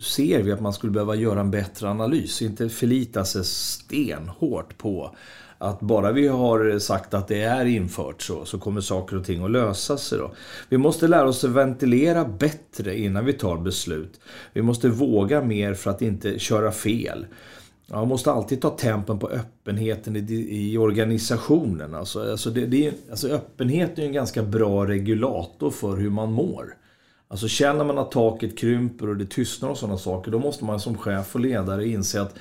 ser 0.00 0.42
vi 0.42 0.52
att 0.52 0.60
man 0.60 0.72
skulle 0.72 0.92
behöva 0.92 1.14
göra 1.14 1.40
en 1.40 1.50
bättre 1.50 1.88
analys. 1.90 2.42
Inte 2.42 2.68
förlita 2.68 3.24
sig 3.24 3.44
stenhårt 3.44 4.78
på 4.78 5.16
att 5.58 5.80
bara 5.80 6.12
vi 6.12 6.28
har 6.28 6.78
sagt 6.78 7.14
att 7.14 7.28
det 7.28 7.42
är 7.42 7.64
infört 7.64 8.22
så, 8.22 8.44
så 8.44 8.58
kommer 8.58 8.80
saker 8.80 9.16
och 9.16 9.24
ting 9.24 9.44
att 9.44 9.50
lösa 9.50 9.96
sig. 9.96 10.18
Då. 10.18 10.30
Vi 10.68 10.78
måste 10.78 11.08
lära 11.08 11.28
oss 11.28 11.44
att 11.44 11.50
ventilera 11.50 12.24
bättre 12.24 12.98
innan 12.98 13.24
vi 13.24 13.32
tar 13.32 13.56
beslut. 13.56 14.20
Vi 14.52 14.62
måste 14.62 14.88
våga 14.88 15.42
mer 15.42 15.74
för 15.74 15.90
att 15.90 16.02
inte 16.02 16.38
köra 16.38 16.72
fel. 16.72 17.26
Man 17.90 18.08
måste 18.08 18.32
alltid 18.32 18.62
ta 18.62 18.70
tempen 18.70 19.18
på 19.18 19.28
öppenheten 19.28 20.16
i, 20.16 20.48
i 20.72 20.78
organisationen. 20.78 21.94
Alltså, 21.94 22.30
alltså, 22.30 22.50
det, 22.50 22.66
det, 22.66 22.92
alltså 23.10 23.28
öppenhet 23.28 23.98
är 23.98 24.02
en 24.02 24.12
ganska 24.12 24.42
bra 24.42 24.86
regulator 24.86 25.70
för 25.70 25.96
hur 25.96 26.10
man 26.10 26.32
mår. 26.32 26.74
Alltså 27.28 27.48
känner 27.48 27.84
man 27.84 27.98
att 27.98 28.10
taket 28.10 28.58
krymper 28.58 29.08
och 29.08 29.16
det 29.16 29.26
tystnar 29.26 29.68
och 29.68 29.78
sådana 29.78 29.98
saker, 29.98 30.30
då 30.30 30.38
måste 30.38 30.64
man 30.64 30.80
som 30.80 30.98
chef 30.98 31.34
och 31.34 31.40
ledare 31.40 31.88
inse 31.88 32.20
att 32.20 32.34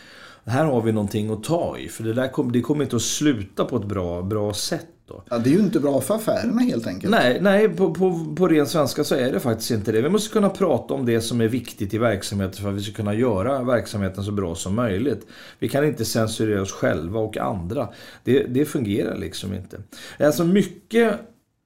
här 0.51 0.65
har 0.65 0.81
vi 0.81 0.91
någonting 0.91 1.29
att 1.29 1.43
ta 1.43 1.77
i. 1.77 1.87
För 1.87 2.03
det, 2.03 2.13
där 2.13 2.27
kom, 2.27 2.51
det 2.51 2.61
kommer 2.61 2.83
inte 2.83 2.95
att 2.95 3.01
sluta 3.01 3.65
på 3.65 3.77
ett 3.77 3.85
bra, 3.85 4.21
bra 4.21 4.53
sätt. 4.53 4.87
Då. 5.07 5.23
Ja, 5.29 5.37
det 5.37 5.49
är 5.49 5.53
ju 5.53 5.59
inte 5.59 5.79
bra 5.79 6.01
för 6.01 6.15
affärerna 6.15 6.61
helt 6.61 6.87
enkelt. 6.87 7.11
Nej, 7.11 7.37
nej 7.41 7.69
på, 7.69 7.93
på, 7.93 8.35
på 8.37 8.47
ren 8.47 8.67
svenska 8.67 9.03
så 9.03 9.15
är 9.15 9.31
det 9.31 9.39
faktiskt 9.39 9.71
inte 9.71 9.91
det. 9.91 10.01
Vi 10.01 10.09
måste 10.09 10.33
kunna 10.33 10.49
prata 10.49 10.93
om 10.93 11.05
det 11.05 11.21
som 11.21 11.41
är 11.41 11.47
viktigt 11.47 11.93
i 11.93 11.97
verksamheten 11.97 12.61
för 12.61 12.69
att 12.69 12.75
vi 12.75 12.81
ska 12.81 12.93
kunna 12.93 13.13
göra 13.13 13.63
verksamheten 13.63 14.23
så 14.23 14.31
bra 14.31 14.55
som 14.55 14.75
möjligt. 14.75 15.27
Vi 15.59 15.69
kan 15.69 15.85
inte 15.85 16.05
censurera 16.05 16.61
oss 16.61 16.71
själva 16.71 17.19
och 17.19 17.37
andra. 17.37 17.89
Det, 18.23 18.43
det 18.43 18.65
fungerar 18.65 19.17
liksom 19.17 19.53
inte. 19.53 19.81
Alltså 20.19 20.43
mycket 20.43 21.19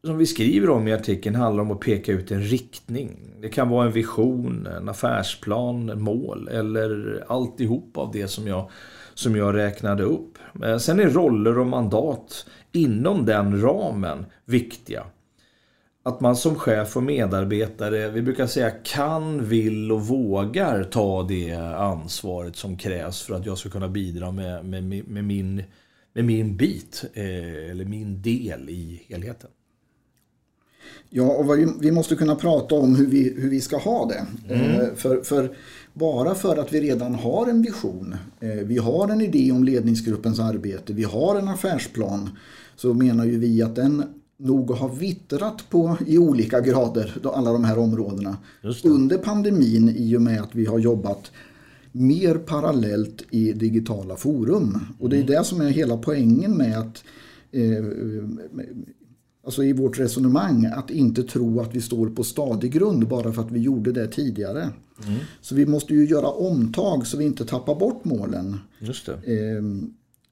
som 0.05 0.17
vi 0.17 0.25
skriver 0.25 0.69
om 0.69 0.87
i 0.87 0.93
artikeln 0.93 1.35
handlar 1.35 1.63
om 1.63 1.71
att 1.71 1.79
peka 1.79 2.11
ut 2.11 2.31
en 2.31 2.41
riktning. 2.41 3.33
Det 3.41 3.49
kan 3.49 3.69
vara 3.69 3.85
en 3.85 3.91
vision, 3.91 4.67
en 4.67 4.89
affärsplan, 4.89 5.89
en 5.89 6.01
mål 6.01 6.47
eller 6.47 7.23
alltihop 7.27 7.97
av 7.97 8.11
det 8.11 8.27
som 8.27 8.47
jag, 8.47 8.69
som 9.13 9.35
jag 9.35 9.55
räknade 9.55 10.03
upp. 10.03 10.37
Eh, 10.63 10.77
sen 10.77 10.99
är 10.99 11.09
roller 11.09 11.59
och 11.59 11.67
mandat 11.67 12.45
inom 12.71 13.25
den 13.25 13.61
ramen 13.61 14.25
viktiga. 14.45 15.03
Att 16.03 16.21
man 16.21 16.35
som 16.35 16.55
chef 16.55 16.97
och 16.97 17.03
medarbetare, 17.03 18.09
vi 18.09 18.21
brukar 18.21 18.47
säga 18.47 18.71
kan, 18.71 19.45
vill 19.45 19.91
och 19.91 20.07
vågar 20.07 20.83
ta 20.83 21.23
det 21.23 21.53
ansvaret 21.77 22.55
som 22.55 22.77
krävs 22.77 23.21
för 23.21 23.33
att 23.33 23.45
jag 23.45 23.57
ska 23.57 23.69
kunna 23.69 23.87
bidra 23.87 24.31
med, 24.31 24.65
med, 24.65 24.83
med 25.07 25.23
min, 25.23 25.63
med 26.13 26.25
min 26.25 26.57
bit, 26.57 27.03
eh, 27.13 27.71
eller 27.71 27.85
min 27.85 28.21
del 28.21 28.69
i 28.69 29.05
helheten. 29.09 29.49
Ja, 31.09 31.23
och 31.23 31.59
vi, 31.59 31.67
vi 31.79 31.91
måste 31.91 32.15
kunna 32.15 32.35
prata 32.35 32.75
om 32.75 32.95
hur 32.95 33.07
vi, 33.07 33.33
hur 33.37 33.49
vi 33.49 33.61
ska 33.61 33.77
ha 33.77 34.05
det. 34.05 34.53
Mm. 34.53 34.95
För, 34.95 35.21
för 35.21 35.51
bara 35.93 36.35
för 36.35 36.57
att 36.57 36.73
vi 36.73 36.81
redan 36.81 37.15
har 37.15 37.47
en 37.47 37.61
vision, 37.61 38.15
vi 38.65 38.77
har 38.77 39.07
en 39.07 39.21
idé 39.21 39.51
om 39.51 39.63
ledningsgruppens 39.63 40.39
arbete, 40.39 40.93
vi 40.93 41.03
har 41.03 41.35
en 41.35 41.47
affärsplan, 41.47 42.29
så 42.75 42.93
menar 42.93 43.25
ju 43.25 43.39
vi 43.39 43.61
att 43.61 43.75
den 43.75 44.03
nog 44.37 44.71
har 44.71 44.89
vittrat 44.89 45.69
på 45.69 45.97
i 46.07 46.17
olika 46.17 46.59
grader, 46.59 47.17
alla 47.23 47.51
de 47.51 47.63
här 47.63 47.79
områdena. 47.79 48.37
Under 48.83 49.17
pandemin 49.17 49.89
i 49.97 50.17
och 50.17 50.21
med 50.21 50.41
att 50.41 50.55
vi 50.55 50.65
har 50.65 50.79
jobbat 50.79 51.31
mer 51.91 52.35
parallellt 52.35 53.23
i 53.29 53.53
digitala 53.53 54.15
forum. 54.15 54.79
Och 54.99 55.09
det 55.09 55.15
är 55.15 55.21
mm. 55.21 55.31
det 55.31 55.43
som 55.43 55.61
är 55.61 55.69
hela 55.69 55.97
poängen 55.97 56.57
med 56.57 56.79
att 56.79 57.03
eh, 57.51 57.85
alltså 59.43 59.63
i 59.63 59.73
vårt 59.73 59.99
resonemang 59.99 60.65
att 60.65 60.89
inte 60.89 61.23
tro 61.23 61.59
att 61.59 61.75
vi 61.75 61.81
står 61.81 62.09
på 62.09 62.23
stadig 62.23 62.71
grund 62.71 63.07
bara 63.07 63.31
för 63.31 63.41
att 63.41 63.51
vi 63.51 63.59
gjorde 63.59 63.91
det 63.91 64.07
tidigare. 64.07 64.61
Mm. 64.61 65.19
Så 65.41 65.55
vi 65.55 65.65
måste 65.65 65.93
ju 65.93 66.05
göra 66.05 66.27
omtag 66.27 67.07
så 67.07 67.17
vi 67.17 67.25
inte 67.25 67.45
tappar 67.45 67.75
bort 67.75 68.05
målen. 68.05 68.57
Just 68.79 69.05
det. 69.05 69.13
Eh, 69.13 69.63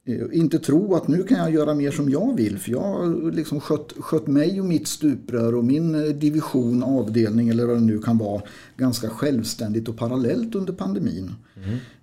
Eh, 0.10 0.40
inte 0.40 0.60
tro 0.60 0.96
att 0.96 1.08
nu 1.08 1.24
kan 1.24 1.38
jag 1.38 1.54
göra 1.54 1.74
mer 1.74 1.92
som 1.92 2.10
jag 2.10 2.36
vill 2.36 2.60
för 2.60 2.72
jag 2.72 2.82
har 2.82 3.32
liksom 3.32 3.60
skött, 3.60 3.94
skött 3.98 4.28
mig 4.28 4.60
och 4.62 4.66
mitt 4.66 4.88
stuprör 4.88 5.56
och 5.56 5.66
min 5.66 5.96
eh, 5.96 6.02
division, 6.02 6.84
avdelning 6.84 7.50
eller 7.50 7.66
vad 7.66 7.76
det 7.76 7.82
nu 7.82 8.00
kan 8.00 8.18
vara 8.18 8.42
ganska 8.78 9.10
självständigt 9.10 9.88
och 9.88 9.98
parallellt 9.98 10.56
under 10.56 10.74
pandemin. 10.74 11.34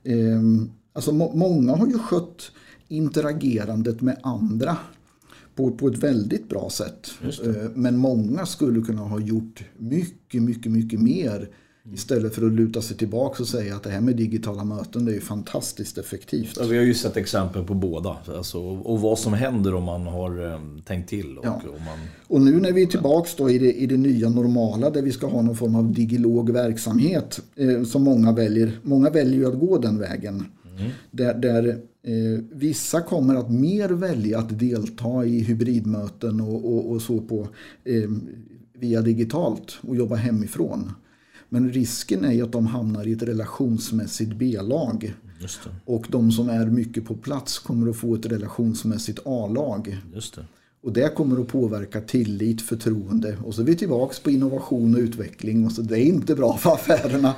Mm. 0.05 0.71
Alltså 0.92 1.12
må, 1.12 1.35
många 1.35 1.77
har 1.77 1.87
ju 1.87 1.99
skött 1.99 2.51
interagerandet 2.88 4.01
med 4.01 4.19
andra 4.23 4.77
på, 5.57 5.71
på 5.71 5.88
ett 5.88 5.99
väldigt 5.99 6.49
bra 6.49 6.71
sätt. 6.71 7.11
Eh, 7.23 7.71
men 7.75 7.97
många 7.97 8.47
skulle 8.47 8.81
kunna 8.81 9.03
ha 9.03 9.21
gjort 9.21 9.64
mycket, 9.79 10.42
mycket, 10.42 10.73
mycket 10.73 11.01
mer 11.01 11.49
Istället 11.92 12.35
för 12.35 12.47
att 12.47 12.53
luta 12.53 12.83
sig 12.83 12.97
tillbaka 12.97 13.42
och 13.42 13.49
säga 13.49 13.77
att 13.77 13.83
det 13.83 13.90
här 13.90 14.01
med 14.01 14.16
digitala 14.16 14.64
möten 14.64 15.05
det 15.05 15.12
är 15.12 15.14
ju 15.14 15.21
fantastiskt 15.21 15.99
effektivt. 15.99 16.57
Ja, 16.61 16.66
vi 16.66 16.77
har 16.77 16.85
ju 16.85 16.95
sett 16.95 17.16
exempel 17.16 17.64
på 17.64 17.75
båda. 17.75 18.16
Alltså, 18.37 18.59
och 18.61 19.01
vad 19.01 19.19
som 19.19 19.33
händer 19.33 19.75
om 19.75 19.85
man 19.85 20.07
har 20.07 20.53
eh, 20.53 20.61
tänkt 20.85 21.09
till. 21.09 21.38
Och, 21.38 21.47
ja. 21.47 21.61
och, 21.75 21.81
man... 21.81 21.99
och 22.27 22.40
nu 22.40 22.61
när 22.61 22.73
vi 22.73 22.83
är 22.83 22.87
tillbaka 22.87 23.51
i, 23.51 23.59
det, 23.59 23.73
i 23.73 23.87
det 23.87 23.97
nya 23.97 24.29
normala 24.29 24.90
där 24.90 25.03
vi 25.03 25.12
ska 25.12 25.27
ha 25.27 25.42
någon 25.42 25.57
form 25.57 25.77
av 25.77 25.92
digilog 25.92 26.51
verksamhet 26.51 27.40
eh, 27.57 27.85
som 27.85 28.03
många 28.03 28.33
väljer. 28.33 28.79
Många 28.83 29.11
väljer 29.11 29.38
ju 29.38 29.47
att 29.47 29.61
gå 29.61 29.79
den 29.79 29.99
vägen. 29.99 30.45
Mm. 30.79 30.90
Där, 31.11 31.35
där 31.35 31.81
vissa 32.53 33.01
kommer 33.01 33.35
att 33.35 33.51
mer 33.51 33.88
välja 33.88 34.38
att 34.38 34.59
delta 34.59 35.25
i 35.25 35.40
hybridmöten 35.40 36.40
och, 36.40 36.73
och, 36.73 36.90
och 36.90 37.03
så 37.03 37.21
på 37.21 37.49
eh, 37.85 38.11
via 38.79 39.03
digitalt 39.03 39.79
och 39.81 39.97
jobba 39.97 40.14
hemifrån. 40.14 40.92
Men 41.49 41.73
risken 41.73 42.25
är 42.25 42.33
ju 42.33 42.42
att 42.42 42.53
de 42.53 42.66
hamnar 42.66 43.07
i 43.07 43.12
ett 43.12 43.23
relationsmässigt 43.23 44.33
B-lag. 44.33 45.14
Och 45.85 46.07
de 46.11 46.33
som 46.33 46.49
är 46.49 46.66
mycket 46.66 47.05
på 47.05 47.14
plats 47.14 47.59
kommer 47.59 47.90
att 47.90 47.97
få 47.97 48.14
ett 48.14 48.27
relationsmässigt 48.27 49.19
A-lag. 49.25 49.97
Och 50.83 50.92
det 50.92 51.14
kommer 51.14 51.40
att 51.40 51.49
påverka 51.49 52.01
tillit, 52.01 52.62
förtroende. 52.62 53.37
Och 53.45 53.55
så 53.55 53.62
är 53.62 53.66
vi 53.66 53.77
tillbaka 53.77 54.14
på 54.23 54.31
innovation 54.31 54.95
och 54.95 55.01
utveckling. 55.01 55.66
Och 55.66 55.73
så 55.73 55.83
det 55.83 56.01
är 56.01 56.05
inte 56.05 56.35
bra 56.35 56.57
för 56.57 56.71
affärerna. 56.71 57.35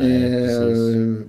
Nej, 0.00 0.44
eh, 0.44 1.22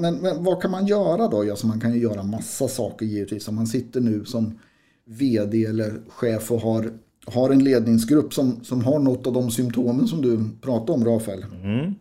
men, 0.00 0.14
men, 0.14 0.44
vad 0.44 0.62
kan 0.62 0.70
man 0.70 0.86
göra 0.86 1.28
då? 1.28 1.50
Alltså 1.50 1.66
man 1.66 1.80
kan 1.80 1.92
ju 1.92 2.00
göra 2.00 2.22
massa 2.22 2.68
saker 2.68 3.06
givetvis. 3.06 3.48
Om 3.48 3.54
man 3.54 3.66
sitter 3.66 4.00
nu 4.00 4.24
som 4.24 4.58
vd 5.04 5.64
eller 5.64 6.02
chef 6.08 6.52
och 6.52 6.60
har 6.60 6.92
har 7.26 7.50
en 7.50 7.64
ledningsgrupp 7.64 8.34
som, 8.34 8.64
som 8.64 8.84
har 8.84 8.98
något 8.98 9.26
av 9.26 9.32
de 9.32 9.50
symptomen 9.50 10.08
som 10.08 10.22
du 10.22 10.48
pratade 10.60 10.92
om 10.92 11.04
Rafael. 11.04 11.44
Mm. 11.62 11.94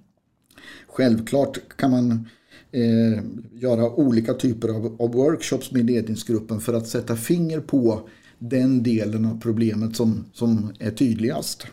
Självklart 0.88 1.78
kan 1.78 1.92
man 1.92 2.28
eh, 2.72 3.24
göra 3.52 3.92
olika 3.92 4.34
typer 4.34 4.70
av, 4.70 4.96
av, 5.00 5.12
workshops 5.12 5.72
med 5.72 5.86
ledningsgruppen 5.86 6.60
för 6.60 6.74
att 6.74 6.88
sätta 6.88 7.16
finger 7.16 7.60
på 7.60 8.10
den 8.40 8.84
delen 8.84 9.26
av 9.26 9.42
problemet 9.42 9.96
som, 9.96 10.26
som 10.34 10.74
är 10.80 10.92
tydligast. 10.92 11.68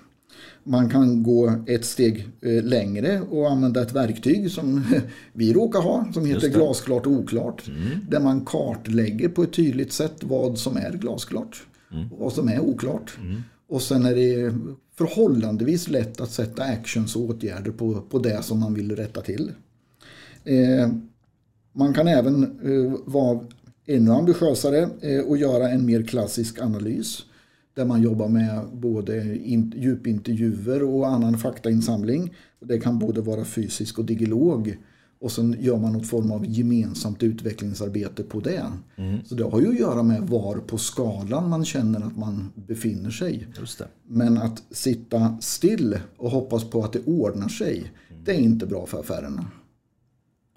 Man 0.64 0.90
kan 0.90 1.22
gå 1.22 1.54
ett 1.66 1.84
steg 1.84 2.28
eh, 2.40 2.64
längre 2.64 3.20
och 3.20 3.50
använda 3.50 3.82
ett 3.82 3.92
verktyg 3.92 4.50
som 4.50 4.84
vi 5.32 5.52
råkar 5.52 5.80
ha 5.80 6.06
som 6.14 6.26
heter 6.26 6.48
glasklart 6.48 7.06
och 7.06 7.12
oklart. 7.12 7.68
Mm. 7.68 7.98
Där 8.10 8.20
man 8.20 8.44
kartlägger 8.44 9.28
på 9.28 9.42
ett 9.42 9.52
tydligt 9.52 9.92
sätt 9.92 10.16
vad 10.20 10.58
som 10.58 10.76
är 10.76 10.92
glasklart. 10.92 11.62
Mm. 11.92 12.08
Vad 12.18 12.32
som 12.32 12.48
är 12.48 12.60
oklart. 12.60 13.18
Mm. 13.20 13.42
Och 13.68 13.82
sen 13.82 14.06
är 14.06 14.14
det 14.14 14.54
förhållandevis 14.94 15.88
lätt 15.88 16.20
att 16.20 16.30
sätta 16.30 16.62
actions 16.62 17.16
och 17.16 17.22
åtgärder 17.22 17.70
på, 17.70 18.00
på 18.10 18.18
det 18.18 18.42
som 18.42 18.60
man 18.60 18.74
vill 18.74 18.96
rätta 18.96 19.20
till. 19.20 19.52
Eh, 20.44 20.88
man 21.72 21.94
kan 21.94 22.08
även 22.08 22.42
eh, 22.42 22.98
vara 23.04 23.40
ännu 23.86 24.12
ambitiösare 24.12 24.88
eh, 25.00 25.20
och 25.20 25.36
göra 25.36 25.70
en 25.70 25.86
mer 25.86 26.02
klassisk 26.02 26.60
analys. 26.60 27.24
Där 27.74 27.84
man 27.84 28.02
jobbar 28.02 28.28
med 28.28 28.60
både 28.72 29.36
in, 29.36 29.72
djupintervjuer 29.76 30.82
och 30.82 31.08
annan 31.08 31.38
faktainsamling. 31.38 32.34
Det 32.60 32.80
kan 32.80 32.98
både 32.98 33.20
vara 33.20 33.44
fysisk 33.44 33.98
och 33.98 34.04
digilog. 34.04 34.76
Och 35.20 35.32
sen 35.32 35.56
gör 35.60 35.76
man 35.76 35.92
något 35.92 36.06
form 36.06 36.32
av 36.32 36.46
gemensamt 36.46 37.22
utvecklingsarbete 37.22 38.22
på 38.22 38.40
det. 38.40 38.66
Mm. 38.96 39.24
Så 39.24 39.34
det 39.34 39.44
har 39.44 39.60
ju 39.60 39.68
att 39.68 39.78
göra 39.78 40.02
med 40.02 40.22
var 40.22 40.56
på 40.56 40.78
skalan 40.78 41.48
man 41.48 41.64
känner 41.64 42.00
att 42.00 42.16
man 42.16 42.50
befinner 42.54 43.10
sig. 43.10 43.46
Men 44.06 44.38
att 44.38 44.62
sitta 44.70 45.36
still 45.40 45.98
och 46.16 46.30
hoppas 46.30 46.70
på 46.70 46.84
att 46.84 46.92
det 46.92 47.06
ordnar 47.06 47.48
sig, 47.48 47.92
mm. 48.10 48.24
det 48.24 48.30
är 48.32 48.40
inte 48.40 48.66
bra 48.66 48.86
för 48.86 49.00
affärerna. 49.00 49.46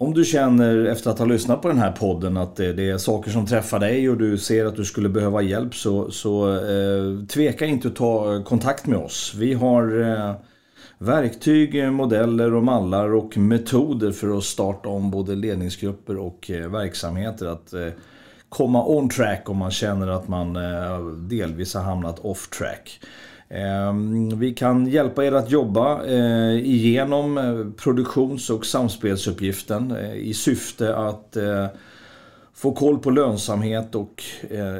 Om 0.04 0.14
du 0.14 0.24
känner 0.24 0.84
efter 0.84 1.10
att 1.10 1.18
ha 1.18 1.26
lyssnat 1.26 1.62
på 1.62 1.68
den 1.68 1.78
här 1.78 1.92
podden 1.92 2.36
att 2.36 2.56
det, 2.56 2.72
det 2.72 2.90
är 2.90 2.98
saker 2.98 3.30
som 3.30 3.46
träffar 3.46 3.78
dig 3.78 4.10
och 4.10 4.16
du 4.16 4.38
ser 4.38 4.66
att 4.66 4.76
du 4.76 4.84
skulle 4.84 5.08
behöva 5.08 5.42
hjälp 5.42 5.74
så, 5.74 6.10
så 6.10 6.54
eh, 6.56 7.26
tveka 7.26 7.66
inte 7.66 7.88
att 7.88 7.96
ta 7.96 8.42
kontakt 8.44 8.86
med 8.86 8.98
oss. 8.98 9.34
Vi 9.38 9.54
har 9.54 10.00
eh, 10.00 10.34
verktyg, 10.98 11.92
modeller 11.92 12.54
och 12.54 12.62
mallar 12.62 13.14
och 13.14 13.36
metoder 13.36 14.12
för 14.12 14.38
att 14.38 14.44
starta 14.44 14.88
om 14.88 15.10
både 15.10 15.34
ledningsgrupper 15.34 16.16
och 16.16 16.50
eh, 16.50 16.70
verksamheter. 16.70 17.46
Att 17.46 17.72
eh, 17.72 17.88
komma 18.48 18.86
on 18.86 19.08
track 19.08 19.48
om 19.48 19.56
man 19.56 19.70
känner 19.70 20.08
att 20.08 20.28
man 20.28 20.56
eh, 20.56 21.06
delvis 21.06 21.74
har 21.74 21.82
hamnat 21.82 22.18
off 22.18 22.50
track. 22.50 23.00
Ehm, 23.48 24.38
vi 24.38 24.54
kan 24.54 24.86
hjälpa 24.86 25.24
er 25.24 25.32
att 25.32 25.50
jobba 25.50 26.04
eh, 26.04 26.66
igenom 26.66 27.38
eh, 27.38 27.82
produktions 27.82 28.50
och 28.50 28.66
samspelsuppgiften 28.66 29.90
eh, 29.90 30.14
i 30.14 30.34
syfte 30.34 30.96
att 30.96 31.36
få 32.54 32.72
koll 32.72 32.98
på 32.98 33.10
lönsamhet 33.10 33.94
och 33.94 34.22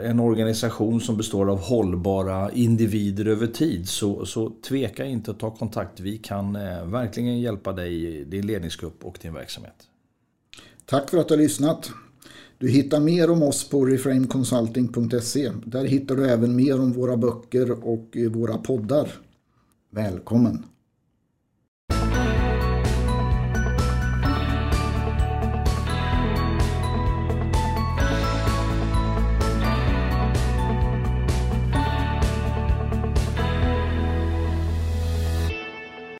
en 0.04 0.20
organisation 0.20 1.00
som 1.00 1.16
består 1.16 1.50
av 1.50 1.58
hållbara 1.58 2.50
individer 2.52 3.26
över 3.26 3.46
tid 3.46 3.88
så, 3.88 4.26
så 4.26 4.52
tveka 4.68 5.04
inte 5.04 5.30
att 5.30 5.38
ta 5.38 5.50
kontakt. 5.50 6.00
Vi 6.00 6.18
kan 6.18 6.52
verkligen 6.90 7.40
hjälpa 7.40 7.72
dig, 7.72 8.24
din 8.24 8.46
ledningsgrupp 8.46 9.04
och 9.04 9.18
din 9.22 9.34
verksamhet. 9.34 9.74
Tack 10.86 11.10
för 11.10 11.18
att 11.18 11.28
du 11.28 11.34
har 11.34 11.42
lyssnat. 11.42 11.90
Du 12.58 12.68
hittar 12.68 13.00
mer 13.00 13.30
om 13.30 13.42
oss 13.42 13.68
på 13.68 13.84
reframeconsulting.se. 13.84 15.50
Där 15.64 15.84
hittar 15.84 16.16
du 16.16 16.26
även 16.28 16.56
mer 16.56 16.80
om 16.80 16.92
våra 16.92 17.16
böcker 17.16 17.86
och 17.86 18.16
eh, 18.16 18.30
våra 18.30 18.58
poddar. 18.58 19.08
Välkommen! 19.90 20.64